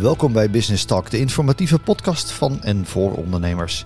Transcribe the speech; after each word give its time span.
Welkom 0.00 0.32
bij 0.32 0.50
Business 0.50 0.84
Talk, 0.84 1.10
de 1.10 1.18
informatieve 1.18 1.78
podcast 1.78 2.30
van 2.30 2.62
en 2.62 2.86
voor 2.86 3.12
ondernemers. 3.12 3.84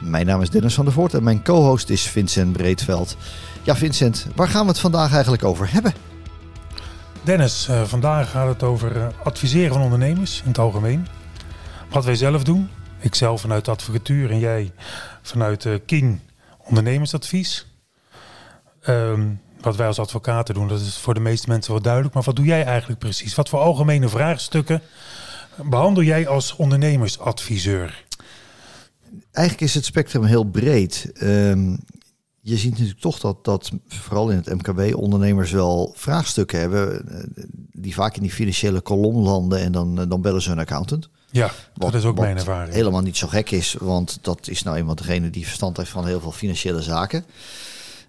Mijn 0.00 0.26
naam 0.26 0.42
is 0.42 0.50
Dennis 0.50 0.74
van 0.74 0.84
der 0.84 0.94
Voort 0.94 1.14
en 1.14 1.22
mijn 1.22 1.42
co-host 1.42 1.90
is 1.90 2.02
Vincent 2.02 2.52
Breedveld. 2.52 3.16
Ja, 3.62 3.76
Vincent, 3.76 4.26
waar 4.34 4.48
gaan 4.48 4.62
we 4.62 4.68
het 4.68 4.80
vandaag 4.80 5.12
eigenlijk 5.12 5.44
over 5.44 5.72
hebben? 5.72 5.92
Dennis, 7.22 7.68
uh, 7.70 7.82
vandaag 7.82 8.30
gaat 8.30 8.48
het 8.48 8.62
over 8.62 8.96
uh, 8.96 9.06
adviseren 9.24 9.72
van 9.72 9.82
ondernemers 9.82 10.40
in 10.42 10.48
het 10.48 10.58
algemeen. 10.58 11.06
Wat 11.90 12.04
wij 12.04 12.14
zelf 12.14 12.44
doen, 12.44 12.68
ik 12.98 13.14
zelf 13.14 13.40
vanuit 13.40 13.64
de 13.64 13.70
advocatuur 13.70 14.30
en 14.30 14.38
jij 14.38 14.72
vanuit 15.22 15.64
uh, 15.64 15.74
King 15.86 16.20
ondernemersadvies. 16.58 17.66
Um, 18.88 19.40
wat 19.60 19.76
wij 19.76 19.86
als 19.86 19.98
advocaten 19.98 20.54
doen, 20.54 20.68
dat 20.68 20.80
is 20.80 20.98
voor 20.98 21.14
de 21.14 21.20
meeste 21.20 21.48
mensen 21.48 21.72
wel 21.72 21.82
duidelijk. 21.82 22.14
Maar 22.14 22.22
wat 22.22 22.36
doe 22.36 22.44
jij 22.44 22.64
eigenlijk 22.64 23.00
precies? 23.00 23.34
Wat 23.34 23.48
voor 23.48 23.60
algemene 23.60 24.08
vraagstukken 24.08 24.82
behandel 25.56 26.02
jij 26.02 26.28
als 26.28 26.56
ondernemersadviseur? 26.56 28.04
Eigenlijk 29.32 29.66
is 29.66 29.74
het 29.74 29.84
spectrum 29.84 30.24
heel 30.24 30.44
breed. 30.44 31.12
Um, 31.22 31.78
je 32.40 32.56
ziet 32.56 32.70
natuurlijk 32.70 33.00
toch 33.00 33.18
dat, 33.18 33.44
dat 33.44 33.70
vooral 33.88 34.30
in 34.30 34.36
het 34.36 34.54
MKB 34.54 34.94
ondernemers 34.94 35.50
wel 35.50 35.92
vraagstukken 35.96 36.60
hebben 36.60 37.08
eh, 37.08 37.44
die 37.72 37.94
vaak 37.94 38.16
in 38.16 38.22
die 38.22 38.30
financiële 38.30 38.80
kolom 38.80 39.16
landen 39.16 39.60
en 39.60 39.72
dan, 39.72 40.00
eh, 40.00 40.08
dan 40.08 40.20
bellen 40.20 40.42
ze 40.42 40.50
een 40.50 40.58
accountant. 40.58 41.08
Ja, 41.30 41.50
wat, 41.74 41.92
dat 41.92 42.00
is 42.00 42.06
ook 42.06 42.18
mijn 42.18 42.36
ervaring. 42.36 42.74
Helemaal 42.74 43.00
niet 43.00 43.16
zo 43.16 43.26
gek 43.26 43.50
is, 43.50 43.76
want 43.78 44.18
dat 44.22 44.48
is 44.48 44.62
nou 44.62 44.76
eenmaal 44.76 44.94
degene 44.94 45.30
die 45.30 45.46
verstand 45.46 45.76
heeft 45.76 45.90
van 45.90 46.06
heel 46.06 46.20
veel 46.20 46.32
financiële 46.32 46.82
zaken. 46.82 47.24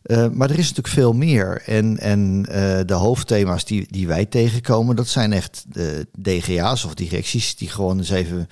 Uh, 0.04 0.28
maar 0.30 0.50
er 0.50 0.60
is 0.60 0.68
natuurlijk 0.70 0.88
veel 0.88 1.14
meer. 1.14 1.62
En, 1.66 1.98
en 1.98 2.46
uh, 2.50 2.80
de 2.86 2.94
hoofdthema's 2.94 3.66
die, 3.66 3.88
die 3.90 4.08
wij 4.08 4.26
tegenkomen, 4.26 4.96
dat 4.96 5.08
zijn 5.08 5.34
echt 5.34 5.66
de 5.68 6.08
DGA's 6.22 6.86
of 6.86 6.94
directies 6.94 7.56
die 7.56 7.70
gewoon 7.70 7.98
eens 7.98 8.10
even 8.10 8.48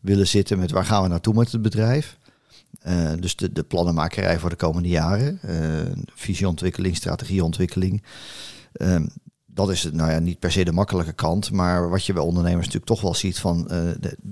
willen 0.00 0.28
zitten 0.28 0.58
met 0.58 0.70
waar 0.70 0.84
gaan 0.84 1.02
we 1.02 1.08
naartoe 1.08 1.34
met 1.34 1.52
het 1.52 1.62
bedrijf. 1.62 2.18
Uh, 2.86 3.10
dus 3.20 3.36
de, 3.36 3.52
de 3.52 3.62
plannenmakerij 3.62 4.38
voor 4.38 4.50
de 4.50 4.56
komende 4.56 4.88
jaren, 4.88 5.40
visieontwikkeling, 6.14 6.96
strategieontwikkeling. 6.96 8.02
Ehm, 8.72 9.06
dat 9.46 9.70
is 9.70 9.88
nou 9.92 10.10
ja, 10.10 10.18
niet 10.18 10.38
per 10.38 10.52
se 10.52 10.64
de 10.64 10.72
makkelijke 10.72 11.12
kant, 11.12 11.50
maar 11.50 11.90
wat 11.90 12.06
je 12.06 12.12
bij 12.12 12.22
ondernemers 12.22 12.66
natuurlijk 12.66 12.92
toch 12.92 13.00
wel 13.00 13.14
ziet 13.14 13.38
van 13.38 13.70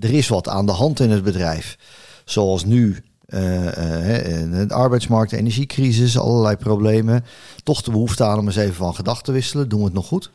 er 0.00 0.12
is 0.12 0.28
wat 0.28 0.48
aan 0.48 0.66
de 0.66 0.72
hand 0.72 1.00
in 1.00 1.10
het 1.10 1.22
bedrijf. 1.22 1.78
Zoals 2.24 2.64
nu 2.64 3.02
de 3.30 4.66
arbeidsmarkt, 4.68 5.30
de 5.30 5.36
energiecrisis, 5.36 6.18
allerlei 6.18 6.56
problemen. 6.56 7.24
Toch 7.62 7.82
de 7.82 7.90
behoefte 7.90 8.24
aan 8.24 8.38
om 8.38 8.46
eens 8.46 8.56
even 8.56 8.74
van 8.74 8.94
gedachten 8.94 9.24
te 9.24 9.32
wisselen. 9.32 9.68
Doen 9.68 9.78
we 9.78 9.84
het 9.84 9.94
nog 9.94 10.06
goed? 10.06 10.30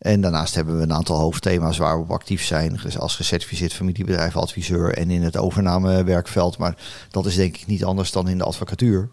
En 0.00 0.20
daarnaast 0.20 0.54
hebben 0.54 0.76
we 0.76 0.82
een 0.82 0.92
aantal 0.92 1.18
hoofdthema's 1.18 1.78
waar 1.78 1.96
we 1.96 2.02
op 2.02 2.10
actief 2.10 2.44
zijn. 2.44 2.80
Als 2.98 3.16
gecertificeerd 3.16 3.72
familiebedrijfadviseur 3.72 4.94
en 4.94 5.10
in 5.10 5.22
het 5.22 5.36
overnamewerkveld. 5.36 6.58
Maar 6.58 6.76
dat 7.10 7.26
is 7.26 7.34
denk 7.34 7.56
ik 7.56 7.66
niet 7.66 7.84
anders 7.84 8.12
dan 8.12 8.28
in 8.28 8.38
de 8.38 8.44
advocatuur. 8.44 9.08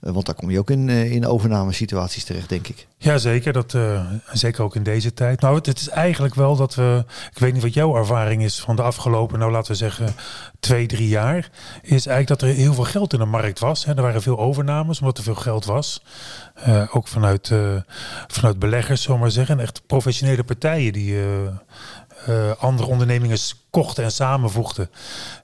Eh, 0.00 0.12
want 0.12 0.26
daar 0.26 0.34
kom 0.34 0.50
je 0.50 0.58
ook 0.58 0.70
in, 0.70 0.88
in 0.88 1.26
overnamesituaties 1.26 2.24
terecht, 2.24 2.48
denk 2.48 2.68
ik. 2.68 2.86
Ja, 2.98 3.18
zeker. 3.18 3.52
Dat, 3.52 3.76
zeker 4.32 4.62
ook 4.62 4.76
in 4.76 4.82
deze 4.82 5.14
tijd. 5.14 5.40
Nou, 5.40 5.56
het, 5.56 5.80
is 5.80 5.88
eigenlijk 5.88 6.34
wel 6.34 6.56
dat 6.56 6.74
we... 6.74 7.04
Ik 7.30 7.38
weet 7.38 7.52
niet 7.52 7.62
wat 7.62 7.74
jouw 7.74 7.96
ervaring 7.96 8.42
is 8.42 8.60
van 8.60 8.76
de 8.76 8.82
afgelopen, 8.82 9.38
nou 9.38 9.52
laten 9.52 9.72
we 9.72 9.78
zeggen, 9.78 10.14
twee, 10.64 10.86
drie 10.86 11.08
jaar. 11.08 11.50
Is 11.82 12.06
eigenlijk 12.06 12.28
dat 12.28 12.42
er 12.42 12.56
heel 12.56 12.74
veel 12.74 12.84
geld 12.84 13.12
in 13.12 13.18
de 13.18 13.24
markt 13.24 13.58
was. 13.58 13.84
Hè. 13.84 13.94
Er 13.94 14.02
waren 14.02 14.22
veel 14.22 14.38
overnames, 14.38 15.00
omdat 15.00 15.18
er 15.18 15.24
veel 15.24 15.34
geld 15.34 15.64
was. 15.64 16.02
ook 16.92 17.08
vanuit, 17.08 17.52
vanuit 18.26 18.58
beleggers, 18.58 19.02
zomaar 19.02 19.30
zeggen. 19.30 19.58
En 19.58 19.62
echt 19.62 19.86
professionele 19.86 20.44
partijen 20.44 20.92
die 20.92 21.14
uh, 21.14 21.24
andere 22.58 22.88
ondernemingen 22.88 23.38
kochten 23.70 24.04
en 24.04 24.12
samenvoegden. 24.12 24.90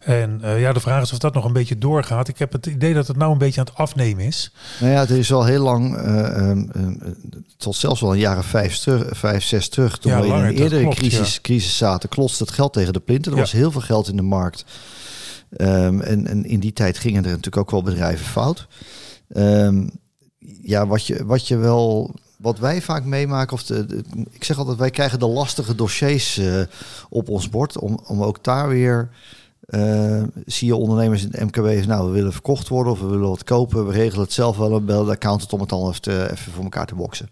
En 0.00 0.40
uh, 0.44 0.60
ja, 0.60 0.72
de 0.72 0.80
vraag 0.80 1.02
is 1.02 1.12
of 1.12 1.18
dat 1.18 1.34
nog 1.34 1.44
een 1.44 1.52
beetje 1.52 1.78
doorgaat. 1.78 2.28
Ik 2.28 2.38
heb 2.38 2.52
het 2.52 2.66
idee 2.66 2.94
dat 2.94 3.06
het 3.06 3.16
nou 3.16 3.32
een 3.32 3.38
beetje 3.38 3.60
aan 3.60 3.66
het 3.66 3.76
afnemen 3.76 4.24
is. 4.24 4.52
Nou 4.80 4.92
ja, 4.92 5.00
het 5.00 5.10
is 5.10 5.32
al 5.32 5.44
heel 5.44 5.62
lang, 5.62 6.06
uh, 6.06 6.52
tot 7.56 7.76
zelfs 7.76 8.00
wel 8.00 8.12
een 8.12 8.18
jaren 8.18 8.44
vijf, 8.44 8.76
terug, 8.76 9.18
vijf 9.18 9.44
zes 9.44 9.68
terug, 9.68 9.98
toen 9.98 10.12
ja, 10.12 10.20
we 10.20 10.26
in 10.26 10.32
een 10.32 10.54
eerdere 10.54 10.82
klopt, 10.82 10.96
crisis, 10.96 11.34
ja. 11.34 11.40
crisis 11.40 11.76
zaten, 11.76 12.08
klotste 12.08 12.42
het 12.42 12.52
geld 12.52 12.72
tegen 12.72 12.92
de 12.92 13.00
plinten. 13.00 13.30
Er 13.30 13.36
ja. 13.36 13.44
was 13.44 13.52
heel 13.52 13.70
veel 13.70 13.80
geld 13.80 14.08
in 14.08 14.16
de 14.16 14.22
markt. 14.22 14.64
Um, 15.56 16.00
en, 16.00 16.26
en 16.26 16.44
in 16.44 16.60
die 16.60 16.72
tijd 16.72 16.98
gingen 16.98 17.24
er 17.24 17.30
natuurlijk 17.30 17.56
ook 17.56 17.70
wel 17.70 17.82
bedrijven 17.82 18.26
fout. 18.26 18.66
Um, 19.28 19.90
ja, 20.62 20.86
wat 20.86 21.06
je, 21.06 21.24
wat 21.24 21.48
je 21.48 21.56
wel 21.56 22.14
wat 22.40 22.58
wij 22.58 22.82
vaak 22.82 23.04
meemaken, 23.04 23.52
of 23.52 23.62
de, 23.62 24.04
ik 24.30 24.44
zeg 24.44 24.58
altijd, 24.58 24.78
wij 24.78 24.90
krijgen 24.90 25.18
de 25.18 25.26
lastige 25.26 25.74
dossiers 25.74 26.38
uh, 26.38 26.62
op 27.08 27.28
ons 27.28 27.48
bord. 27.48 27.78
Om, 27.78 28.00
om 28.06 28.22
ook 28.22 28.44
daar 28.44 28.68
weer, 28.68 29.10
uh, 29.68 30.22
zie 30.46 30.66
je 30.66 30.76
ondernemers 30.76 31.22
in 31.22 31.30
het 31.30 31.40
MKB, 31.40 31.86
nou 31.86 32.06
we 32.06 32.12
willen 32.12 32.32
verkocht 32.32 32.68
worden 32.68 32.92
of 32.92 33.00
we 33.00 33.06
willen 33.06 33.28
wat 33.28 33.44
kopen. 33.44 33.86
We 33.86 33.92
regelen 33.92 34.24
het 34.24 34.32
zelf 34.32 34.56
wel, 34.56 34.84
bellen 34.84 35.04
de 35.04 35.10
accountant 35.10 35.52
om 35.52 35.60
het 35.60 35.68
dan 35.68 35.88
even, 35.88 36.30
even 36.30 36.52
voor 36.52 36.64
elkaar 36.64 36.86
te 36.86 36.94
boksen. 36.94 37.30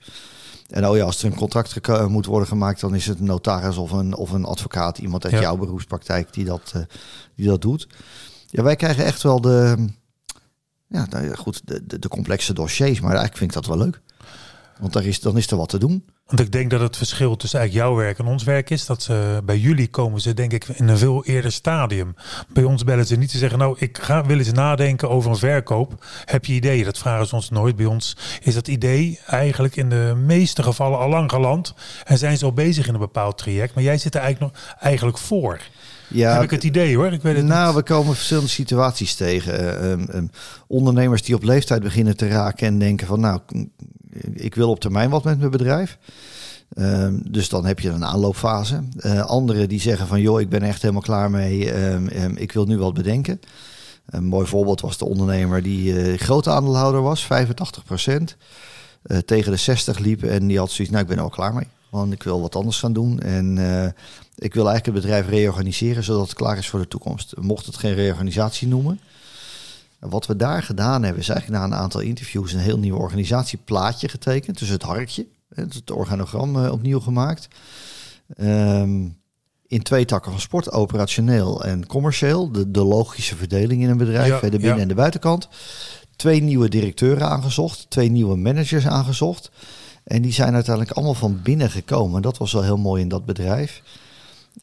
En 0.68 0.88
oh 0.88 0.96
ja, 0.96 1.04
als 1.04 1.22
er 1.22 1.30
een 1.30 1.36
contract 1.36 1.88
moet 2.08 2.26
worden 2.26 2.48
gemaakt, 2.48 2.80
dan 2.80 2.94
is 2.94 3.06
het 3.06 3.18
een 3.18 3.24
notaris 3.24 3.76
of 3.76 3.90
een, 3.90 4.14
of 4.14 4.30
een 4.30 4.44
advocaat, 4.44 4.98
iemand 4.98 5.24
uit 5.24 5.32
ja. 5.32 5.40
jouw 5.40 5.56
beroepspraktijk 5.56 6.32
die 6.32 6.44
dat, 6.44 6.72
uh, 6.76 6.82
die 7.34 7.46
dat 7.46 7.62
doet. 7.62 7.88
Ja, 8.46 8.62
wij 8.62 8.76
krijgen 8.76 9.04
echt 9.04 9.22
wel 9.22 9.40
de, 9.40 9.88
ja, 10.86 11.06
nou 11.10 11.34
goed, 11.34 11.60
de, 11.64 11.86
de, 11.86 11.98
de 11.98 12.08
complexe 12.08 12.52
dossiers, 12.52 13.00
maar 13.00 13.10
eigenlijk 13.10 13.36
vind 13.36 13.50
ik 13.50 13.56
dat 13.56 13.66
wel 13.66 13.84
leuk. 13.84 14.00
Want 14.78 14.92
daar 14.92 15.04
is, 15.04 15.20
dan 15.20 15.36
is 15.36 15.50
er 15.50 15.56
wat 15.56 15.68
te 15.68 15.78
doen. 15.78 16.04
Want 16.26 16.40
ik 16.40 16.52
denk 16.52 16.70
dat 16.70 16.80
het 16.80 16.96
verschil 16.96 17.36
tussen 17.36 17.58
eigenlijk 17.58 17.88
jouw 17.88 17.98
werk 17.98 18.18
en 18.18 18.26
ons 18.26 18.44
werk 18.44 18.70
is 18.70 18.86
dat 18.86 19.02
ze 19.02 19.40
bij 19.44 19.58
jullie 19.58 19.88
komen 19.88 20.20
ze 20.20 20.34
denk 20.34 20.52
ik 20.52 20.68
in 20.68 20.88
een 20.88 20.98
veel 20.98 21.24
eerder 21.24 21.52
stadium. 21.52 22.14
Bij 22.48 22.64
ons 22.64 22.84
bellen 22.84 23.06
ze 23.06 23.16
niet 23.16 23.30
te 23.30 23.38
zeggen, 23.38 23.58
nou 23.58 23.76
ik 23.78 23.98
ga 23.98 24.24
willen 24.26 24.44
eens 24.44 24.54
nadenken 24.54 25.10
over 25.10 25.30
een 25.30 25.36
verkoop. 25.36 26.04
Heb 26.24 26.44
je 26.44 26.52
ideeën? 26.52 26.84
Dat 26.84 26.98
vragen 26.98 27.26
ze 27.26 27.34
ons 27.34 27.50
nooit. 27.50 27.76
Bij 27.76 27.86
ons 27.86 28.16
is 28.42 28.54
dat 28.54 28.68
idee 28.68 29.20
eigenlijk 29.26 29.76
in 29.76 29.88
de 29.88 30.14
meeste 30.16 30.62
gevallen 30.62 30.98
al 30.98 31.08
lang 31.08 31.30
geland 31.30 31.74
en 32.04 32.18
zijn 32.18 32.38
ze 32.38 32.44
al 32.44 32.52
bezig 32.52 32.86
in 32.88 32.94
een 32.94 33.00
bepaald 33.00 33.38
traject. 33.38 33.74
Maar 33.74 33.84
jij 33.84 33.98
zit 33.98 34.14
er 34.14 34.20
eigenlijk 34.20 34.52
nog 34.52 34.76
eigenlijk 34.80 35.18
voor. 35.18 35.60
Ja, 36.08 36.32
Heb 36.32 36.42
ik 36.42 36.50
het 36.50 36.64
idee 36.64 36.96
hoor. 36.96 37.12
Ik 37.12 37.22
weet 37.22 37.36
het 37.36 37.44
nou, 37.44 37.66
niet. 37.66 37.76
we 37.76 37.82
komen 37.82 38.14
verschillende 38.14 38.48
situaties 38.48 39.14
tegen. 39.14 39.60
Uh, 39.60 39.90
um, 39.90 40.08
um, 40.14 40.30
ondernemers 40.66 41.22
die 41.22 41.34
op 41.34 41.42
leeftijd 41.42 41.82
beginnen 41.82 42.16
te 42.16 42.28
raken 42.28 42.66
en 42.66 42.78
denken 42.78 43.06
van 43.06 43.20
nou, 43.20 43.40
ik 44.38 44.54
wil 44.54 44.70
op 44.70 44.80
termijn 44.80 45.10
wat 45.10 45.24
met 45.24 45.38
mijn 45.38 45.50
bedrijf. 45.50 45.98
Um, 46.74 47.22
dus 47.30 47.48
dan 47.48 47.66
heb 47.66 47.80
je 47.80 47.88
een 47.88 48.04
aanloopfase. 48.04 48.82
Uh, 48.96 49.20
anderen 49.20 49.68
die 49.68 49.80
zeggen 49.80 50.06
van 50.06 50.20
joh, 50.20 50.40
ik 50.40 50.48
ben 50.48 50.62
echt 50.62 50.82
helemaal 50.82 51.02
klaar 51.02 51.30
mee. 51.30 51.84
Um, 51.84 52.08
um, 52.08 52.36
ik 52.36 52.52
wil 52.52 52.64
nu 52.64 52.78
wat 52.78 52.94
bedenken. 52.94 53.40
Een 54.06 54.24
mooi 54.24 54.46
voorbeeld 54.46 54.80
was 54.80 54.98
de 54.98 55.04
ondernemer 55.04 55.62
die 55.62 55.92
uh, 55.92 56.18
grote 56.18 56.50
aandeelhouder 56.50 57.02
was, 57.02 57.24
85 57.24 57.84
procent. 57.84 58.36
Uh, 59.06 59.18
tegen 59.18 59.52
de 59.52 59.58
60 59.58 59.98
liep 59.98 60.22
en 60.22 60.46
die 60.46 60.58
had 60.58 60.70
zoiets, 60.70 60.92
nou 60.92 61.02
ik 61.02 61.08
ben 61.08 61.18
er 61.18 61.24
al 61.24 61.30
klaar 61.30 61.54
mee. 61.54 61.66
Want 61.90 62.12
ik 62.12 62.22
wil 62.22 62.40
wat 62.40 62.56
anders 62.56 62.78
gaan 62.78 62.92
doen. 62.92 63.20
En 63.20 63.58
ik 64.34 64.54
wil 64.54 64.68
eigenlijk 64.68 64.84
het 64.84 65.06
bedrijf 65.06 65.28
reorganiseren 65.28 66.04
zodat 66.04 66.22
het 66.22 66.34
klaar 66.34 66.58
is 66.58 66.68
voor 66.68 66.80
de 66.80 66.88
toekomst. 66.88 67.34
Mocht 67.40 67.66
het 67.66 67.76
geen 67.76 67.94
reorganisatie 67.94 68.68
noemen. 68.68 69.00
Wat 69.98 70.26
we 70.26 70.36
daar 70.36 70.62
gedaan 70.62 71.02
hebben, 71.02 71.22
is 71.22 71.28
eigenlijk 71.28 71.60
na 71.60 71.66
een 71.66 71.82
aantal 71.82 72.00
interviews 72.00 72.52
een 72.52 72.58
heel 72.58 72.78
nieuw 72.78 72.96
organisatieplaatje 72.96 74.08
getekend. 74.08 74.58
Dus 74.58 74.68
het 74.68 74.82
harkje, 74.82 75.26
het 75.54 75.90
organogram 75.90 76.56
uh, 76.56 76.72
opnieuw 76.72 77.00
gemaakt. 77.00 77.48
Um, 78.40 79.16
in 79.66 79.82
twee 79.82 80.04
takken 80.04 80.30
van 80.32 80.40
sport, 80.40 80.72
operationeel 80.72 81.64
en 81.64 81.86
commercieel. 81.86 82.52
De, 82.52 82.70
de 82.70 82.84
logische 82.84 83.36
verdeling 83.36 83.82
in 83.82 83.88
een 83.88 83.96
bedrijf, 83.96 84.28
ja, 84.28 84.40
de 84.40 84.50
binnen- 84.50 84.76
ja. 84.76 84.82
en 84.82 84.88
de 84.88 84.94
buitenkant. 84.94 85.48
Twee 86.16 86.42
nieuwe 86.42 86.68
directeuren 86.68 87.28
aangezocht, 87.28 87.86
twee 87.90 88.10
nieuwe 88.10 88.36
managers 88.36 88.86
aangezocht. 88.86 89.50
En 90.04 90.22
die 90.22 90.32
zijn 90.32 90.54
uiteindelijk 90.54 90.96
allemaal 90.96 91.14
van 91.14 91.40
binnen 91.42 91.70
gekomen. 91.70 92.22
Dat 92.22 92.38
was 92.38 92.52
wel 92.52 92.62
heel 92.62 92.76
mooi 92.76 93.02
in 93.02 93.08
dat 93.08 93.24
bedrijf. 93.24 93.82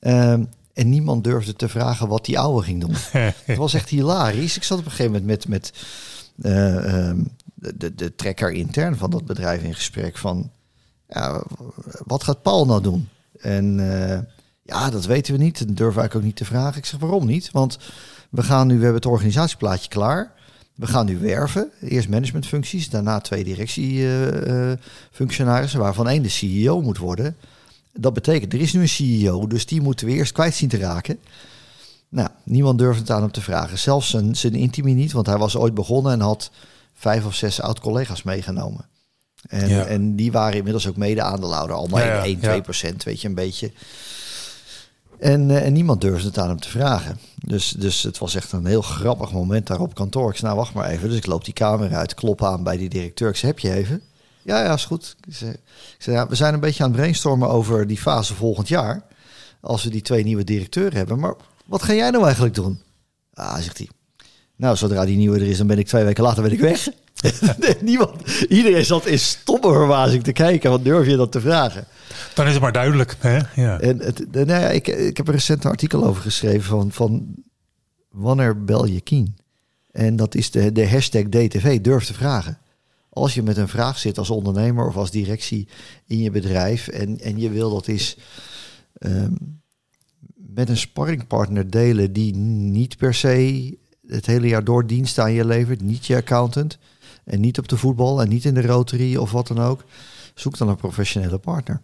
Um, 0.02 0.50
en 0.76 0.90
niemand 0.90 1.24
durfde 1.24 1.54
te 1.54 1.70
vragen 1.70 2.08
wat 2.08 2.26
die 2.26 2.40
oude 2.40 2.66
ging 2.66 2.82
doen. 2.82 2.96
het 3.46 3.58
was 3.58 3.74
echt 3.74 3.90
hilarisch. 3.90 4.56
Ik 4.56 4.64
zat 4.64 4.80
op 4.80 4.86
een 4.86 4.92
gegeven 4.92 5.12
moment 5.12 5.28
met, 5.28 5.48
met 5.48 5.74
uh, 6.52 7.08
um, 7.08 7.28
de, 7.54 7.96
de 7.96 8.16
trekker 8.16 8.52
intern 8.52 8.98
van 8.98 9.10
dat 9.10 9.26
bedrijf 9.26 9.64
in 9.64 9.76
gesprek 9.76 10.18
van... 10.18 10.52
Ja, 11.08 11.44
wat 12.06 12.24
gaat 12.24 12.42
Paul 12.42 12.66
nou 12.66 12.82
doen? 12.82 13.10
En 13.40 13.78
uh, 13.78 14.20
ja, 14.62 14.90
dat 14.90 15.06
weten 15.06 15.34
we 15.34 15.44
niet. 15.44 15.68
Dat 15.68 15.78
durven 15.78 16.04
ik 16.04 16.16
ook 16.16 16.24
niet 16.24 16.36
te 16.36 16.46
vragen. 16.46 16.78
Ik 16.78 16.86
zeg, 16.86 17.00
waarom 17.00 17.26
niet? 17.26 17.52
Want 17.52 17.78
we 18.30 18.44
gaan 18.44 18.68
nu, 18.68 18.74
we 18.74 18.84
hebben 18.84 19.02
het 19.02 19.12
organisatieplaatje 19.12 19.90
klaar. 19.90 20.32
We 20.76 20.88
gaan 20.88 21.06
nu 21.06 21.18
werven. 21.18 21.72
Eerst 21.82 22.10
managementfuncties, 22.10 22.90
daarna 22.90 23.20
twee 23.20 23.44
directiefunctionarissen, 23.44 25.80
uh, 25.80 25.86
waarvan 25.86 26.10
één 26.10 26.22
de 26.22 26.30
CEO 26.30 26.82
moet 26.82 26.98
worden. 26.98 27.36
Dat 28.00 28.14
betekent, 28.14 28.54
er 28.54 28.62
is 28.62 28.74
nu 28.74 28.82
een 28.82 28.90
CEO, 28.90 29.48
dus 29.48 29.66
die 29.66 29.82
moeten 29.82 30.08
we 30.08 30.14
eerst 30.14 30.32
kwijt 30.32 30.56
zien 30.56 30.70
te 30.70 30.78
raken. 30.78 31.20
Nou, 32.10 32.30
niemand 32.44 32.78
durft 32.78 33.00
het 33.00 33.10
aan 33.10 33.22
hem 33.22 33.32
te 33.32 33.42
vragen. 33.42 33.80
Zelfs 33.80 34.10
zijn, 34.10 34.36
zijn 34.36 34.54
intimi 34.54 34.94
niet, 34.94 35.12
want 35.12 35.26
hij 35.26 35.38
was 35.38 35.56
ooit 35.56 35.74
begonnen 35.74 36.12
en 36.12 36.20
had 36.20 36.52
vijf 36.94 37.26
of 37.26 37.36
zes 37.36 37.62
oud-collega's 37.62 38.24
meegenomen. 38.24 38.86
En, 39.48 39.70
ja. 39.70 39.86
en 39.86 40.16
die 40.16 40.32
waren 40.32 40.58
inmiddels 40.58 40.88
ook 40.88 40.98
mede-aandeelhouder, 40.98 41.76
allemaal 41.76 42.00
ja, 42.00 42.06
ja, 42.06 42.24
1, 42.24 42.40
2 42.40 42.62
procent, 42.62 43.04
weet 43.04 43.22
je, 43.22 43.28
een 43.28 43.36
beetje. 43.36 43.72
En, 45.20 45.52
eh, 45.52 45.66
en 45.66 45.74
niemand 45.74 46.02
durfde 46.02 46.28
het 46.28 46.38
aan 46.38 46.48
hem 46.48 46.60
te 46.60 46.70
vragen. 46.70 47.20
Dus, 47.36 47.76
dus 47.78 48.04
het 48.04 48.18
was 48.18 48.36
echt 48.36 48.52
een 48.52 48.66
heel 48.66 48.82
grappig 48.82 49.32
moment 49.32 49.68
daar 49.68 49.80
op 49.80 49.96
kantoor. 49.96 50.30
Ik 50.30 50.36
zei, 50.36 50.48
nou 50.48 50.64
wacht 50.64 50.74
maar 50.74 50.90
even. 50.90 51.10
Dus 51.10 51.18
ik 51.18 51.26
loop 51.26 51.46
die 51.46 51.54
kamer 51.54 51.96
uit, 51.96 52.14
klop 52.14 52.44
aan 52.44 52.64
bij 52.64 52.78
die 52.78 52.90
directeur. 52.90 53.30
Ik 53.30 53.36
zei, 53.36 53.52
heb 53.52 53.62
je 53.62 53.74
even? 53.74 54.02
Ja, 54.46 54.64
ja, 54.64 54.74
is 54.74 54.86
goed. 54.86 55.16
Ik 55.28 55.36
zei, 55.36 55.52
ik 55.52 55.96
zei 55.98 56.16
ja, 56.16 56.28
we 56.28 56.36
zijn 56.36 56.54
een 56.54 56.60
beetje 56.60 56.84
aan 56.84 56.90
het 56.90 56.98
brainstormen 56.98 57.50
over 57.50 57.88
die 57.88 57.98
fase 57.98 58.36
volgend 58.36 58.68
jaar. 58.68 59.02
Als 59.62 59.84
we 59.84 59.90
die 59.90 60.02
twee 60.02 60.24
nieuwe 60.24 60.44
directeuren 60.44 60.98
hebben. 60.98 61.20
Maar 61.20 61.36
wat 61.66 61.84
ga 61.84 61.94
jij 61.94 62.10
nou 62.10 62.24
eigenlijk 62.24 62.56
doen? 62.56 62.82
Ah, 63.34 63.56
zegt 63.56 63.78
hij. 63.78 63.90
Nou, 64.56 64.76
zodra 64.76 65.06
die 65.06 65.18
nieuwe 65.18 65.40
er 65.40 65.48
is, 65.48 65.58
dan 65.58 65.68
ben 65.68 65.80
ik 65.80 65.88
twee 65.88 66.04
weken 66.04 66.24
later 66.24 66.44
ben 66.44 66.52
ik 66.52 66.60
weg. 66.60 66.88
Niemand, 67.82 68.22
iedereen 68.50 68.86
zat 68.86 69.06
in 69.06 69.20
stomme 69.20 69.74
verbazing 69.74 70.24
te 70.24 70.32
kijken. 70.32 70.70
Wat 70.70 70.84
durf 70.84 71.08
je 71.08 71.16
dat 71.16 71.32
te 71.32 71.40
vragen? 71.40 71.86
Dan 72.34 72.46
is 72.46 72.54
het 72.54 72.62
maar 72.62 72.72
duidelijk. 72.72 73.16
Hè? 73.20 73.40
Ja. 73.56 73.80
En 73.80 74.00
het, 74.00 74.32
nou 74.32 74.48
ja, 74.48 74.70
ik, 74.70 74.88
ik 74.88 75.18
heb 75.18 75.28
er 75.28 75.34
recent 75.34 75.64
een 75.64 75.72
artikel 75.72 76.06
over 76.06 76.22
geschreven 76.22 76.64
van, 76.64 76.92
van 76.92 77.36
wanneer 78.10 78.64
bel 78.64 78.86
je 78.86 79.02
Kien? 79.02 79.38
En 79.92 80.16
dat 80.16 80.36
is 80.36 80.52
de, 80.52 80.72
de 80.72 80.90
hashtag 80.90 81.24
DTV, 81.24 81.82
durf 81.82 82.06
te 82.06 82.14
vragen. 82.14 82.58
Als 83.16 83.34
je 83.34 83.44
met 83.44 83.58
een 83.58 83.68
vraag 83.68 83.98
zit 83.98 84.18
als 84.18 84.30
ondernemer 84.30 84.88
of 84.88 84.96
als 84.96 85.12
directie 85.12 85.68
in 86.06 86.18
je 86.18 86.32
bedrijf 86.32 86.88
en, 86.88 87.20
en 87.20 87.40
je 87.40 87.50
wil 87.50 87.70
dat 87.70 87.88
is 87.88 88.18
um, 89.00 89.62
met 90.36 90.70
een 90.70 90.78
sparringpartner 90.78 91.70
delen 91.70 92.14
die 92.14 92.36
niet 92.36 92.98
per 92.98 93.14
se 93.14 93.78
het 94.08 94.26
hele 94.26 94.48
jaar 94.48 94.64
door 94.64 94.88
dienst 94.88 95.20
aan 95.20 95.32
je 95.32 95.46
levert, 95.46 95.82
niet 95.82 96.06
je 96.06 96.16
accountant 96.16 96.78
en 97.24 97.40
niet 97.40 97.58
op 97.58 97.68
de 97.68 97.78
voetbal 97.78 98.22
en 98.22 98.30
niet 98.30 98.46
in 98.46 98.54
de 98.54 98.62
Rotary 98.62 99.16
of 99.16 99.32
wat 99.32 99.48
dan 99.48 99.60
ook, 99.60 99.84
zoek 100.34 100.58
dan 100.58 100.70
een 100.70 100.76
professionele 100.76 101.38
partner. 101.38 101.82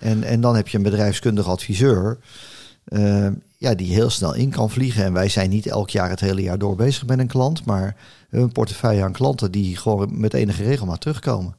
En, 0.00 0.22
en 0.22 0.40
dan 0.40 0.56
heb 0.56 0.68
je 0.68 0.76
een 0.76 0.82
bedrijfskundig 0.82 1.46
adviseur 1.46 2.18
uh, 2.88 3.28
ja, 3.56 3.74
die 3.74 3.92
heel 3.92 4.10
snel 4.10 4.34
in 4.34 4.50
kan 4.50 4.70
vliegen. 4.70 5.04
En 5.04 5.12
wij 5.12 5.28
zijn 5.28 5.50
niet 5.50 5.66
elk 5.66 5.90
jaar 5.90 6.10
het 6.10 6.20
hele 6.20 6.42
jaar 6.42 6.58
door 6.58 6.76
bezig 6.76 7.06
met 7.06 7.18
een 7.18 7.26
klant, 7.26 7.64
maar 7.64 7.96
een 8.30 8.52
portefeuille 8.52 9.02
aan 9.02 9.12
klanten 9.12 9.50
die 9.50 9.76
gewoon 9.76 10.20
met 10.20 10.34
enige 10.34 10.62
regelmaat 10.62 11.00
terugkomen. 11.00 11.54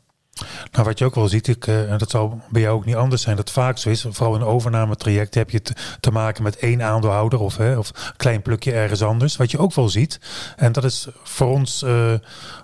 Nou, 0.71 0.85
wat 0.85 0.99
je 0.99 1.05
ook 1.05 1.15
wel 1.15 1.27
ziet, 1.27 1.47
ik, 1.47 1.67
uh, 1.67 1.91
en 1.91 1.97
dat 1.97 2.09
zal 2.09 2.41
bij 2.49 2.61
jou 2.61 2.75
ook 2.75 2.85
niet 2.85 2.95
anders 2.95 3.21
zijn, 3.21 3.35
dat 3.35 3.51
vaak 3.51 3.77
zo 3.77 3.89
is. 3.89 4.05
Vooral 4.09 4.35
in 4.35 4.41
een 4.41 4.47
overnametraject 4.47 5.35
heb 5.35 5.49
je 5.49 5.61
te, 5.61 5.73
te 5.99 6.11
maken 6.11 6.43
met 6.43 6.57
één 6.57 6.81
aandeelhouder 6.81 7.39
of, 7.39 7.57
hè, 7.57 7.77
of 7.77 7.89
een 7.89 8.15
klein 8.17 8.41
plukje 8.41 8.71
ergens 8.71 9.01
anders. 9.01 9.35
Wat 9.35 9.51
je 9.51 9.57
ook 9.57 9.73
wel 9.73 9.89
ziet, 9.89 10.19
en 10.55 10.71
dat 10.71 10.83
is 10.83 11.07
voor 11.23 11.47
ons 11.47 11.83
uh, 11.83 12.13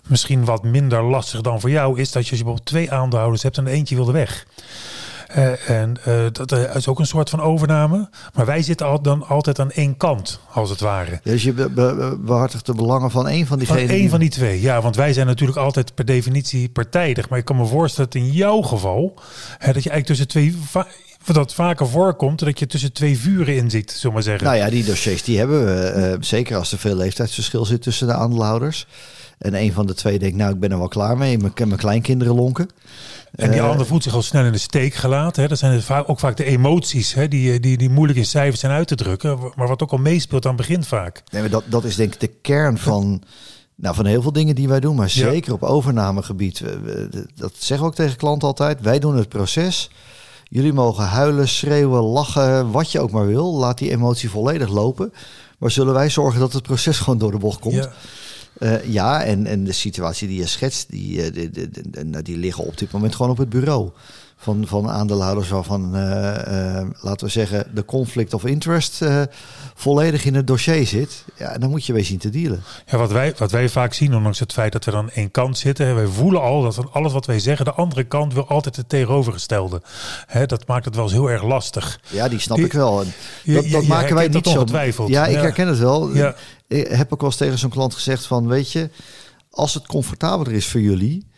misschien 0.07 0.45
wat 0.45 0.63
minder 0.63 1.03
lastig 1.03 1.41
dan 1.41 1.59
voor 1.59 1.69
jou, 1.69 1.99
is 1.99 2.11
dat 2.11 2.27
je 2.27 2.35
bijvoorbeeld 2.35 2.65
twee 2.65 2.91
aandeelhouders 2.91 3.43
hebt 3.43 3.57
en 3.57 3.67
eentje 3.67 3.95
wilde 3.95 4.11
weg. 4.11 4.45
Uh, 5.37 5.69
en 5.69 5.95
uh, 6.07 6.25
dat 6.31 6.51
is 6.75 6.87
ook 6.87 6.99
een 6.99 7.05
soort 7.05 7.29
van 7.29 7.41
overname. 7.41 8.09
Maar 8.33 8.45
wij 8.45 8.61
zitten 8.61 8.87
al, 8.87 9.01
dan 9.01 9.27
altijd 9.27 9.59
aan 9.59 9.71
één 9.71 9.97
kant, 9.97 10.39
als 10.53 10.69
het 10.69 10.79
ware. 10.79 11.19
Dus 11.23 11.43
je 11.43 11.53
be 11.53 11.69
be 11.69 12.17
behartigt 12.19 12.65
de 12.65 12.73
belangen 12.73 13.11
van 13.11 13.27
één 13.27 13.47
van 13.47 13.57
diegenen? 13.57 13.87
Van 13.87 13.95
één 13.95 14.09
van 14.09 14.19
die 14.19 14.29
twee, 14.29 14.61
ja. 14.61 14.81
Want 14.81 14.95
wij 14.95 15.13
zijn 15.13 15.27
natuurlijk 15.27 15.57
altijd 15.57 15.95
per 15.95 16.05
definitie 16.05 16.69
partijdig. 16.69 17.29
Maar 17.29 17.39
ik 17.39 17.45
kan 17.45 17.55
me 17.55 17.65
voorstellen 17.65 18.09
dat 18.09 18.21
in 18.21 18.31
jouw 18.31 18.61
geval... 18.61 19.13
Hè, 19.57 19.73
dat 19.73 19.83
je 19.83 19.89
eigenlijk 19.89 20.05
tussen 20.05 20.27
twee... 20.27 20.57
Dat 21.25 21.53
vaker 21.53 21.87
voorkomt 21.87 22.39
dat 22.39 22.59
je 22.59 22.67
tussen 22.67 22.93
twee 22.93 23.19
vuren 23.19 23.55
in 23.55 23.69
zit, 23.69 23.91
zullen 23.91 24.13
maar 24.13 24.23
zeggen. 24.23 24.45
Nou 24.47 24.57
ja, 24.57 24.69
die 24.69 24.83
dossiers 24.83 25.23
die 25.23 25.37
hebben 25.37 25.65
we. 25.65 25.93
Uh, 26.11 26.17
zeker 26.19 26.57
als 26.57 26.71
er 26.71 26.77
veel 26.77 26.95
leeftijdsverschil 26.95 27.65
zit 27.65 27.81
tussen 27.81 28.07
de 28.07 28.13
aandeelhouders. 28.13 28.87
En 29.41 29.53
een 29.53 29.73
van 29.73 29.85
de 29.85 29.93
twee 29.93 30.19
denkt, 30.19 30.38
nou, 30.38 30.53
ik 30.53 30.59
ben 30.59 30.71
er 30.71 30.77
wel 30.77 30.88
klaar 30.88 31.17
mee. 31.17 31.38
Ik 31.38 31.53
kan 31.53 31.67
mijn 31.67 31.79
kleinkinderen 31.79 32.35
lonken. 32.35 32.69
En 33.31 33.51
die 33.51 33.59
uh, 33.59 33.69
ander 33.69 33.85
voelt 33.85 34.03
zich 34.03 34.13
al 34.13 34.21
snel 34.21 34.45
in 34.45 34.51
de 34.51 34.57
steek 34.57 34.93
gelaten. 34.93 35.41
Hè. 35.41 35.47
Dat 35.47 35.57
zijn 35.57 35.83
ook 36.05 36.19
vaak 36.19 36.38
de 36.38 36.43
emoties 36.43 37.13
hè, 37.13 37.27
die, 37.27 37.59
die, 37.59 37.77
die 37.77 37.89
moeilijk 37.89 38.19
in 38.19 38.25
cijfers 38.25 38.59
zijn 38.59 38.71
uit 38.71 38.88
te 38.88 38.95
drukken. 38.95 39.39
Maar 39.55 39.67
wat 39.67 39.83
ook 39.83 39.91
al 39.91 39.97
meespeelt 39.97 40.45
aan 40.45 40.57
het 40.57 40.67
begin 40.67 40.83
vaak. 40.83 41.23
Nee, 41.31 41.41
maar 41.41 41.49
dat, 41.49 41.63
dat 41.67 41.83
is 41.83 41.95
denk 41.95 42.13
ik 42.13 42.19
de 42.19 42.31
kern 42.41 42.77
van, 42.77 43.21
nou, 43.75 43.95
van 43.95 44.05
heel 44.05 44.21
veel 44.21 44.31
dingen 44.31 44.55
die 44.55 44.67
wij 44.67 44.79
doen. 44.79 44.95
Maar 44.95 45.09
zeker 45.09 45.49
ja. 45.49 45.53
op 45.53 45.63
overnamegebied. 45.63 46.63
Dat 47.35 47.53
zeggen 47.57 47.85
we 47.85 47.91
ook 47.91 47.95
tegen 47.95 48.17
klanten 48.17 48.47
altijd. 48.47 48.81
Wij 48.81 48.99
doen 48.99 49.17
het 49.17 49.29
proces. 49.29 49.89
Jullie 50.43 50.73
mogen 50.73 51.03
huilen, 51.05 51.47
schreeuwen, 51.47 52.01
lachen, 52.01 52.71
wat 52.71 52.91
je 52.91 52.99
ook 52.99 53.11
maar 53.11 53.27
wil. 53.27 53.53
Laat 53.53 53.77
die 53.77 53.91
emotie 53.91 54.29
volledig 54.29 54.69
lopen. 54.69 55.13
Maar 55.57 55.71
zullen 55.71 55.93
wij 55.93 56.09
zorgen 56.09 56.39
dat 56.39 56.53
het 56.53 56.63
proces 56.63 56.99
gewoon 56.99 57.19
door 57.19 57.31
de 57.31 57.38
bocht 57.38 57.59
komt. 57.59 57.75
Ja. 57.75 57.91
Uh, 58.63 58.85
ja, 58.85 59.23
en, 59.23 59.45
en 59.45 59.63
de 59.63 59.71
situatie 59.71 60.27
die 60.27 60.37
je 60.37 60.47
schetst, 60.47 60.89
die, 60.89 61.17
uh, 61.17 61.33
die, 61.33 61.49
die, 61.49 61.69
die, 61.71 62.21
die, 62.21 62.37
liggen 62.37 62.63
op 62.63 62.77
dit 62.77 62.91
moment 62.91 63.15
gewoon 63.15 63.31
op 63.31 63.37
het 63.37 63.49
bureau. 63.49 63.91
Van, 64.43 64.67
van 64.67 64.89
aandeelhouders 64.89 65.49
waarvan, 65.49 65.95
uh, 65.95 66.81
laten 67.01 67.25
we 67.25 67.31
zeggen, 67.31 67.67
de 67.73 67.85
conflict 67.85 68.33
of 68.33 68.45
interest 68.45 69.01
volledig 69.75 70.25
in 70.25 70.35
het 70.35 70.47
dossier 70.47 70.88
zit. 70.88 71.25
Ja, 71.38 71.57
dan 71.57 71.69
moet 71.69 71.85
je 71.85 71.93
weer 71.93 72.05
zien 72.05 72.17
te 72.17 72.29
dealen. 72.29 72.63
Ja, 72.85 72.97
wat 72.97 73.11
wij, 73.11 73.33
wat 73.38 73.51
wij 73.51 73.69
vaak 73.69 73.93
zien, 73.93 74.15
ondanks 74.15 74.39
het 74.39 74.53
feit 74.53 74.71
dat 74.71 74.85
we 74.85 74.91
dan 74.91 75.09
één 75.09 75.31
kant 75.31 75.57
zitten, 75.57 75.95
wij 75.95 76.05
voelen 76.05 76.41
al 76.41 76.61
dat 76.61 76.75
van 76.75 76.89
alles 76.91 77.13
wat 77.13 77.25
wij 77.25 77.39
zeggen, 77.39 77.65
de 77.65 77.73
andere 77.73 78.03
kant 78.03 78.33
wil 78.33 78.47
altijd 78.47 78.75
het 78.75 78.89
tegenovergestelde. 78.89 79.81
Hè, 80.27 80.45
dat 80.45 80.67
maakt 80.67 80.85
het 80.85 80.95
wel 80.95 81.03
eens 81.03 81.13
heel 81.13 81.29
erg 81.29 81.43
lastig. 81.43 81.99
Ja, 82.09 82.27
die 82.27 82.39
snap 82.39 82.57
ik 82.57 82.73
wel. 82.73 82.95
Dat, 82.95 83.05
dat 83.43 83.63
je, 83.63 83.81
je 83.81 83.88
maken 83.88 84.15
wij 84.15 84.27
niet 84.27 84.47
zo. 84.47 84.65
Ja, 85.07 85.25
ik 85.25 85.35
ja. 85.35 85.41
herken 85.41 85.67
het 85.67 85.79
wel. 85.79 86.15
Ja. 86.15 86.35
Ik 86.67 86.88
heb 86.88 87.13
ook 87.13 87.21
wel 87.21 87.29
eens 87.29 87.39
tegen 87.39 87.57
zo'n 87.57 87.69
klant 87.69 87.93
gezegd 87.93 88.25
van, 88.25 88.47
weet 88.47 88.71
je, 88.71 88.89
als 89.51 89.73
het 89.73 89.88
comfortabeler 89.88 90.53
is 90.53 90.67
voor 90.67 90.81
jullie, 90.81 91.29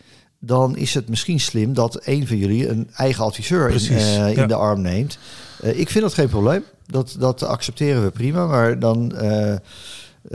dan 0.46 0.78
is 0.78 0.94
het 0.94 1.10
misschien 1.10 1.40
slim 1.40 1.74
dat 1.74 2.00
een 2.04 2.28
van 2.28 2.38
jullie 2.38 2.70
een 2.70 2.90
eigen 2.96 3.24
adviseur 3.24 3.70
in, 3.70 3.92
uh, 3.92 4.28
in 4.28 4.36
ja. 4.36 4.46
de 4.46 4.56
arm 4.56 4.82
neemt. 4.82 5.18
Uh, 5.64 5.80
ik 5.80 5.90
vind 5.90 6.04
dat 6.04 6.14
geen 6.14 6.30
probleem. 6.30 6.64
Dat, 6.88 7.16
dat 7.20 7.44
accepteren 7.44 8.04
we 8.04 8.12
prima. 8.12 8.46
Maar 8.46 8.80
dan 8.80 9.14
uh, 9.22 9.56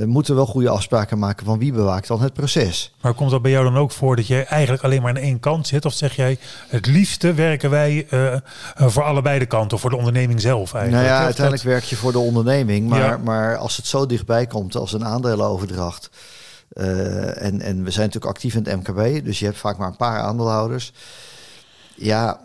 moeten 0.06 0.32
we 0.32 0.40
wel 0.40 0.50
goede 0.50 0.68
afspraken 0.68 1.18
maken 1.18 1.46
van 1.46 1.58
wie 1.58 1.72
bewaakt 1.72 2.08
dan 2.08 2.22
het 2.22 2.32
proces. 2.32 2.94
Maar 3.00 3.14
komt 3.14 3.30
dat 3.30 3.42
bij 3.42 3.50
jou 3.50 3.64
dan 3.64 3.76
ook 3.76 3.90
voor 3.90 4.16
dat 4.16 4.26
jij 4.26 4.44
eigenlijk 4.44 4.84
alleen 4.84 5.02
maar 5.02 5.10
aan 5.10 5.22
één 5.22 5.40
kant 5.40 5.66
zit? 5.66 5.84
Of 5.84 5.92
zeg 5.92 6.16
jij 6.16 6.38
het 6.68 6.86
liefste 6.86 7.34
werken 7.34 7.70
wij 7.70 8.06
voor 8.76 9.02
allebei 9.02 9.38
de 9.38 9.46
kanten 9.46 9.76
of 9.76 9.80
voor 9.80 9.90
de 9.90 9.96
onderneming 9.96 10.40
zelf 10.40 10.74
eigenlijk? 10.74 11.04
Nou 11.04 11.18
ja, 11.18 11.24
uiteindelijk 11.24 11.64
dat... 11.64 11.72
werk 11.72 11.84
je 11.84 11.96
voor 11.96 12.12
de 12.12 12.18
onderneming. 12.18 12.88
Maar, 12.88 13.00
ja. 13.00 13.16
maar 13.16 13.56
als 13.56 13.76
het 13.76 13.86
zo 13.86 14.06
dichtbij 14.06 14.46
komt 14.46 14.76
als 14.76 14.92
een 14.92 15.04
aandelenoverdracht. 15.04 16.10
Uh, 16.72 17.42
en, 17.42 17.60
en 17.60 17.84
we 17.84 17.90
zijn 17.90 18.06
natuurlijk 18.06 18.34
actief 18.34 18.54
in 18.54 18.64
het 18.64 18.76
MKB, 18.76 19.24
dus 19.24 19.38
je 19.38 19.44
hebt 19.44 19.58
vaak 19.58 19.76
maar 19.76 19.88
een 19.88 19.96
paar 19.96 20.20
aandeelhouders. 20.20 20.92
Ja, 21.94 22.40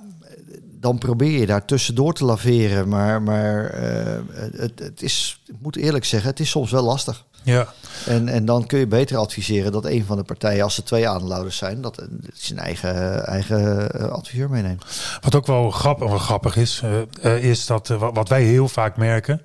dan 0.79 0.97
probeer 0.97 1.39
je 1.39 1.45
daar 1.45 1.65
tussendoor 1.65 2.13
te 2.13 2.25
laveren. 2.25 2.87
Maar, 2.87 3.21
maar 3.21 3.79
uh, 3.83 4.39
het, 4.51 4.79
het 4.79 5.01
is, 5.01 5.41
ik 5.45 5.55
moet 5.61 5.75
eerlijk 5.75 6.05
zeggen, 6.05 6.29
het 6.29 6.39
is 6.39 6.49
soms 6.49 6.71
wel 6.71 6.83
lastig. 6.83 7.25
Ja. 7.43 7.73
En, 8.05 8.27
en 8.27 8.45
dan 8.45 8.65
kun 8.65 8.79
je 8.79 8.87
beter 8.87 9.17
adviseren 9.17 9.71
dat 9.71 9.85
een 9.85 10.05
van 10.05 10.17
de 10.17 10.23
partijen, 10.23 10.63
als 10.63 10.77
er 10.77 10.83
twee 10.83 11.07
aandeelhouders 11.07 11.57
zijn, 11.57 11.81
dat 11.81 12.07
zijn 12.33 12.59
eigen, 12.59 13.25
eigen 13.25 14.11
adviseur 14.11 14.49
meeneemt. 14.49 14.85
Wat 15.21 15.35
ook 15.35 15.45
wel 15.45 15.71
grappig, 15.71 16.21
grappig 16.21 16.55
is, 16.55 16.81
uh, 17.23 17.43
is 17.43 17.65
dat 17.65 17.89
uh, 17.89 18.09
wat 18.13 18.29
wij 18.29 18.43
heel 18.43 18.67
vaak 18.67 18.97
merken, 18.97 19.41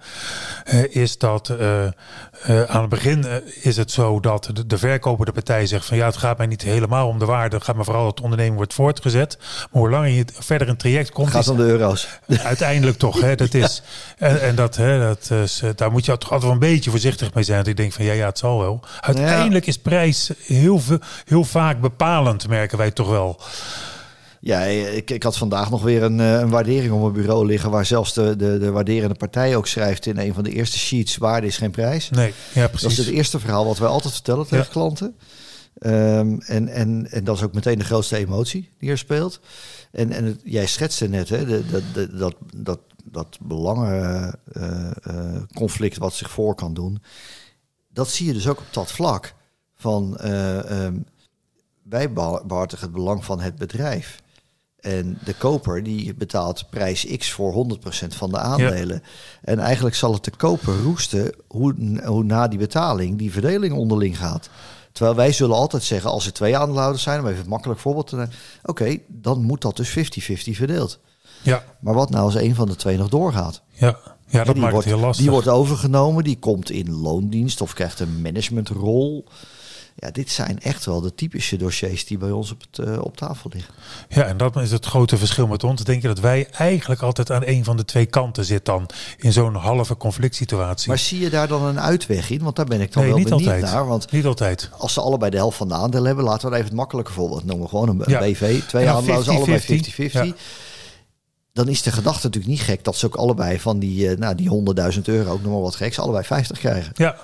uh, 0.73 0.97
is 0.97 1.19
dat 1.19 1.53
aan 2.67 2.81
het 2.81 2.89
begin 2.89 3.25
is 3.61 3.77
het 3.77 3.91
zo 3.91 4.21
dat 4.21 4.51
de, 4.53 4.67
de 4.67 4.79
verkoper, 4.79 5.27
de 5.27 5.33
partij 5.33 5.67
zegt 5.67 5.87
van 5.87 5.97
ja, 5.97 6.07
het 6.07 6.17
gaat 6.17 6.39
mij 6.39 6.47
niet 6.47 6.63
helemaal 6.63 7.09
om 7.09 7.19
de 7.19 7.25
waarde, 7.25 7.57
het 7.57 7.65
gaat 7.65 7.77
me 7.77 7.85
vooral 7.85 8.05
dat 8.05 8.17
de 8.17 8.23
onderneming 8.23 8.57
wordt 8.57 8.75
voortgezet. 8.75 9.39
Maar 9.39 9.83
hoe 9.83 9.91
langer 9.91 10.09
je 10.09 10.25
verder 10.33 10.67
in 10.67 10.73
het 10.73 10.83
traject 10.83 11.11
komt, 11.11 11.27
het 11.27 11.37
gaat 11.37 11.49
om 11.49 11.57
de 11.57 11.63
euro's. 11.63 12.09
Uiteindelijk 12.43 12.99
toch, 12.99 13.21
hè, 13.21 13.35
dat 13.35 13.55
is. 13.55 13.83
En, 14.19 14.41
en 14.41 14.55
dat, 14.55 14.77
hè, 14.77 14.99
dat 14.99 15.31
is, 15.31 15.63
daar 15.77 15.91
moet 15.91 16.05
je 16.05 16.19
toch 16.19 16.33
altijd 16.33 16.43
wel 16.43 16.53
een 16.53 16.59
beetje 16.75 16.91
voorzichtig 16.91 17.35
mee 17.35 17.45
zijn. 17.45 17.59
Dat 17.59 17.67
ik 17.67 17.77
denk 17.77 17.93
van 17.93 18.05
ja, 18.05 18.13
ja, 18.13 18.27
het 18.27 18.39
zal 18.39 18.59
wel. 18.59 18.81
Uiteindelijk 19.01 19.65
ja. 19.65 19.71
is 19.71 19.79
prijs 19.79 20.31
heel, 20.47 20.79
veel, 20.79 20.99
heel 21.25 21.45
vaak 21.45 21.81
bepalend, 21.81 22.49
merken 22.49 22.79
wij 22.79 22.91
toch 22.91 23.09
wel. 23.09 23.41
Ja, 24.49 24.63
ik, 24.63 25.11
ik 25.11 25.23
had 25.23 25.37
vandaag 25.37 25.71
nog 25.71 25.83
weer 25.83 26.03
een, 26.03 26.19
een 26.19 26.49
waardering 26.49 26.93
op 26.93 27.01
mijn 27.01 27.13
bureau 27.13 27.47
liggen... 27.47 27.71
waar 27.71 27.87
zelfs 27.87 28.13
de, 28.13 28.37
de, 28.37 28.59
de 28.59 28.71
waarderende 28.71 29.15
partij 29.15 29.57
ook 29.57 29.67
schrijft 29.67 30.07
in 30.07 30.19
een 30.19 30.35
van 30.35 30.45
de 30.45 30.53
eerste 30.53 30.79
sheets... 30.79 31.17
waarde 31.17 31.47
is 31.47 31.57
geen 31.57 31.71
prijs. 31.71 32.11
Nee, 32.11 32.33
ja, 32.55 32.69
precies. 32.69 32.89
Dat 32.89 32.91
is 32.91 32.99
het 33.07 33.15
eerste 33.15 33.41
verhaal 33.41 33.67
wat 33.67 33.79
wij 33.79 33.89
altijd 33.89 34.15
vertellen 34.15 34.47
tegen 34.47 34.65
ja. 34.65 34.71
klanten. 34.71 35.17
Um, 35.81 36.41
en, 36.41 36.69
en, 36.69 37.11
en 37.11 37.25
dat 37.25 37.37
is 37.37 37.43
ook 37.43 37.55
meteen 37.55 37.79
de 37.79 37.85
grootste 37.85 38.17
emotie 38.17 38.71
die 38.79 38.91
er 38.91 38.99
speelt. 38.99 39.41
En, 39.93 40.13
en 40.13 40.25
het, 40.25 40.41
jij 40.45 40.67
schetste 40.67 41.09
net 41.09 41.29
hè, 41.29 41.45
de, 41.45 41.67
de, 41.67 41.83
de, 41.93 42.17
dat, 42.17 42.37
dat, 42.57 42.81
dat 43.05 43.39
belangenconflict 43.41 45.97
uh, 45.97 45.99
uh, 45.99 46.05
wat 46.05 46.15
zich 46.15 46.31
voor 46.31 46.55
kan 46.55 46.75
doen 46.75 47.03
dat 47.93 48.11
zie 48.11 48.27
je 48.27 48.33
dus 48.33 48.49
ook 48.49 48.59
op 48.59 48.73
dat 48.73 48.93
vlak. 48.93 49.35
Van 49.75 50.19
uh, 50.25 50.85
um, 50.85 51.05
wij 51.83 52.13
behartigen 52.13 52.87
het 52.87 52.95
belang 52.95 53.25
van 53.25 53.41
het 53.41 53.57
bedrijf. 53.57 54.21
En 54.81 55.19
de 55.25 55.35
koper 55.35 55.83
die 55.83 56.15
betaalt 56.15 56.65
prijs 56.71 57.07
X 57.17 57.31
voor 57.31 57.67
100% 58.05 58.07
van 58.09 58.31
de 58.31 58.39
aandelen. 58.39 59.03
Ja. 59.03 59.11
En 59.43 59.59
eigenlijk 59.59 59.97
zal 59.97 60.13
het 60.13 60.25
de 60.25 60.31
koper 60.37 60.83
roesten 60.83 61.35
hoe, 61.49 62.01
hoe 62.05 62.25
na 62.25 62.49
die 62.49 62.59
betaling 62.59 63.19
die 63.19 63.33
verdeling 63.33 63.75
onderling 63.75 64.19
gaat. 64.19 64.49
Terwijl 64.93 65.17
wij 65.17 65.33
zullen 65.33 65.57
altijd 65.57 65.83
zeggen, 65.83 66.11
als 66.11 66.27
er 66.27 66.33
twee 66.33 66.57
aandeelhouders 66.57 67.03
zijn, 67.03 67.21
om 67.21 67.27
even 67.27 67.43
een 67.43 67.49
makkelijk 67.49 67.81
voorbeeld 67.81 68.07
te 68.07 68.17
nemen. 68.17 68.33
Oké, 68.63 68.71
okay, 68.71 69.03
dan 69.07 69.43
moet 69.43 69.63
dat 69.63 69.77
dus 69.77 69.91
50-50 69.91 69.93
verdeeld. 70.33 70.99
Ja. 71.43 71.65
Maar 71.81 71.95
wat 71.95 72.11
nou 72.11 72.25
als 72.25 72.35
een 72.35 72.55
van 72.55 72.67
de 72.67 72.77
twee 72.77 72.97
nog 72.97 73.09
doorgaat? 73.09 73.63
Ja, 73.73 73.99
ja 74.27 74.45
dat 74.45 74.57
maakt 74.57 74.73
wordt, 74.73 74.87
het 74.87 74.95
heel 74.95 75.05
lastig. 75.05 75.23
Die 75.25 75.33
wordt 75.33 75.49
overgenomen, 75.49 76.25
die 76.25 76.39
komt 76.39 76.71
in 76.71 76.93
loondienst 76.93 77.61
of 77.61 77.73
krijgt 77.73 78.01
een 78.01 78.23
managementrol. 78.23 79.25
Ja, 80.01 80.11
dit 80.11 80.31
zijn 80.31 80.61
echt 80.61 80.85
wel 80.85 81.01
de 81.01 81.15
typische 81.15 81.57
dossiers 81.57 82.07
die 82.07 82.19
bij 82.19 82.31
ons 82.31 82.53
op, 82.53 82.61
het, 82.71 82.87
uh, 82.87 82.99
op 83.01 83.17
tafel 83.17 83.51
liggen. 83.53 83.75
Ja, 84.09 84.25
en 84.25 84.37
dat 84.37 84.57
is 84.57 84.71
het 84.71 84.87
grote 84.87 85.17
verschil 85.17 85.47
met 85.47 85.65
ons. 85.65 85.85
Denk 85.85 86.03
je 86.03 86.09
dat 86.09 86.21
wij 86.21 86.49
eigenlijk 86.51 87.03
altijd 87.03 87.31
aan 87.31 87.43
een 87.45 87.65
van 87.65 87.77
de 87.77 87.85
twee 87.85 88.07
kanten 88.07 88.45
zitten 88.45 88.75
dan 88.75 88.87
in 89.19 89.33
zo'n 89.33 89.55
halve 89.55 89.97
conflict 89.97 90.35
situatie. 90.35 90.89
Maar 90.89 90.99
zie 90.99 91.21
je 91.21 91.31
daar 91.31 91.49
dan 91.49 91.65
een 91.65 91.81
uitweg 91.81 92.31
in? 92.31 92.43
Want 92.43 92.57
daar 92.57 92.65
ben 92.65 92.81
ik 92.81 92.93
dan 92.93 93.03
nee, 93.03 93.13
wel 93.13 93.21
niet 93.21 93.29
benieuwd 93.29 93.49
altijd. 93.53 93.73
naar. 93.73 93.87
Want 93.87 94.11
niet 94.11 94.27
altijd. 94.27 94.71
als 94.79 94.93
ze 94.93 95.01
allebei 95.01 95.31
de 95.31 95.37
helft 95.37 95.57
van 95.57 95.69
de 95.69 95.75
aandelen 95.75 96.07
hebben, 96.07 96.25
laten 96.25 96.49
we 96.49 96.55
even 96.55 96.67
het 96.67 96.77
makkelijker 96.77 97.15
voorbeeld 97.15 97.45
noemen. 97.45 97.69
Gewoon 97.69 97.89
een, 97.89 98.03
Ja. 98.07 98.19
BV, 98.19 98.63
twee 98.63 98.83
En 98.83 98.89
dan 98.89 98.97
aandeelhouders, 98.97 99.37
allebei 99.37 99.61
50-50. 99.61 99.95
50-50. 99.95 100.13
Ja. 100.13 100.35
Dan 101.59 101.69
is 101.69 101.83
de 101.83 101.93
gedachte 101.93 102.27
natuurlijk 102.27 102.53
niet 102.53 102.63
gek 102.63 102.85
dat 102.85 102.97
ze 102.97 103.07
ook 103.07 103.15
allebei 103.15 103.61
van 103.61 103.79
die, 103.79 104.09
eh, 104.09 104.19
nou, 104.19 104.35
die 104.35 104.49
100.000 104.49 105.09
euro, 105.09 105.31
ook 105.31 105.43
nog 105.43 105.53
maar 105.53 105.61
wat 105.61 105.77
geks, 105.77 105.99
allebei 105.99 106.25
50 106.25 106.59
krijgen. 106.59 106.93
Ja, 106.95 107.17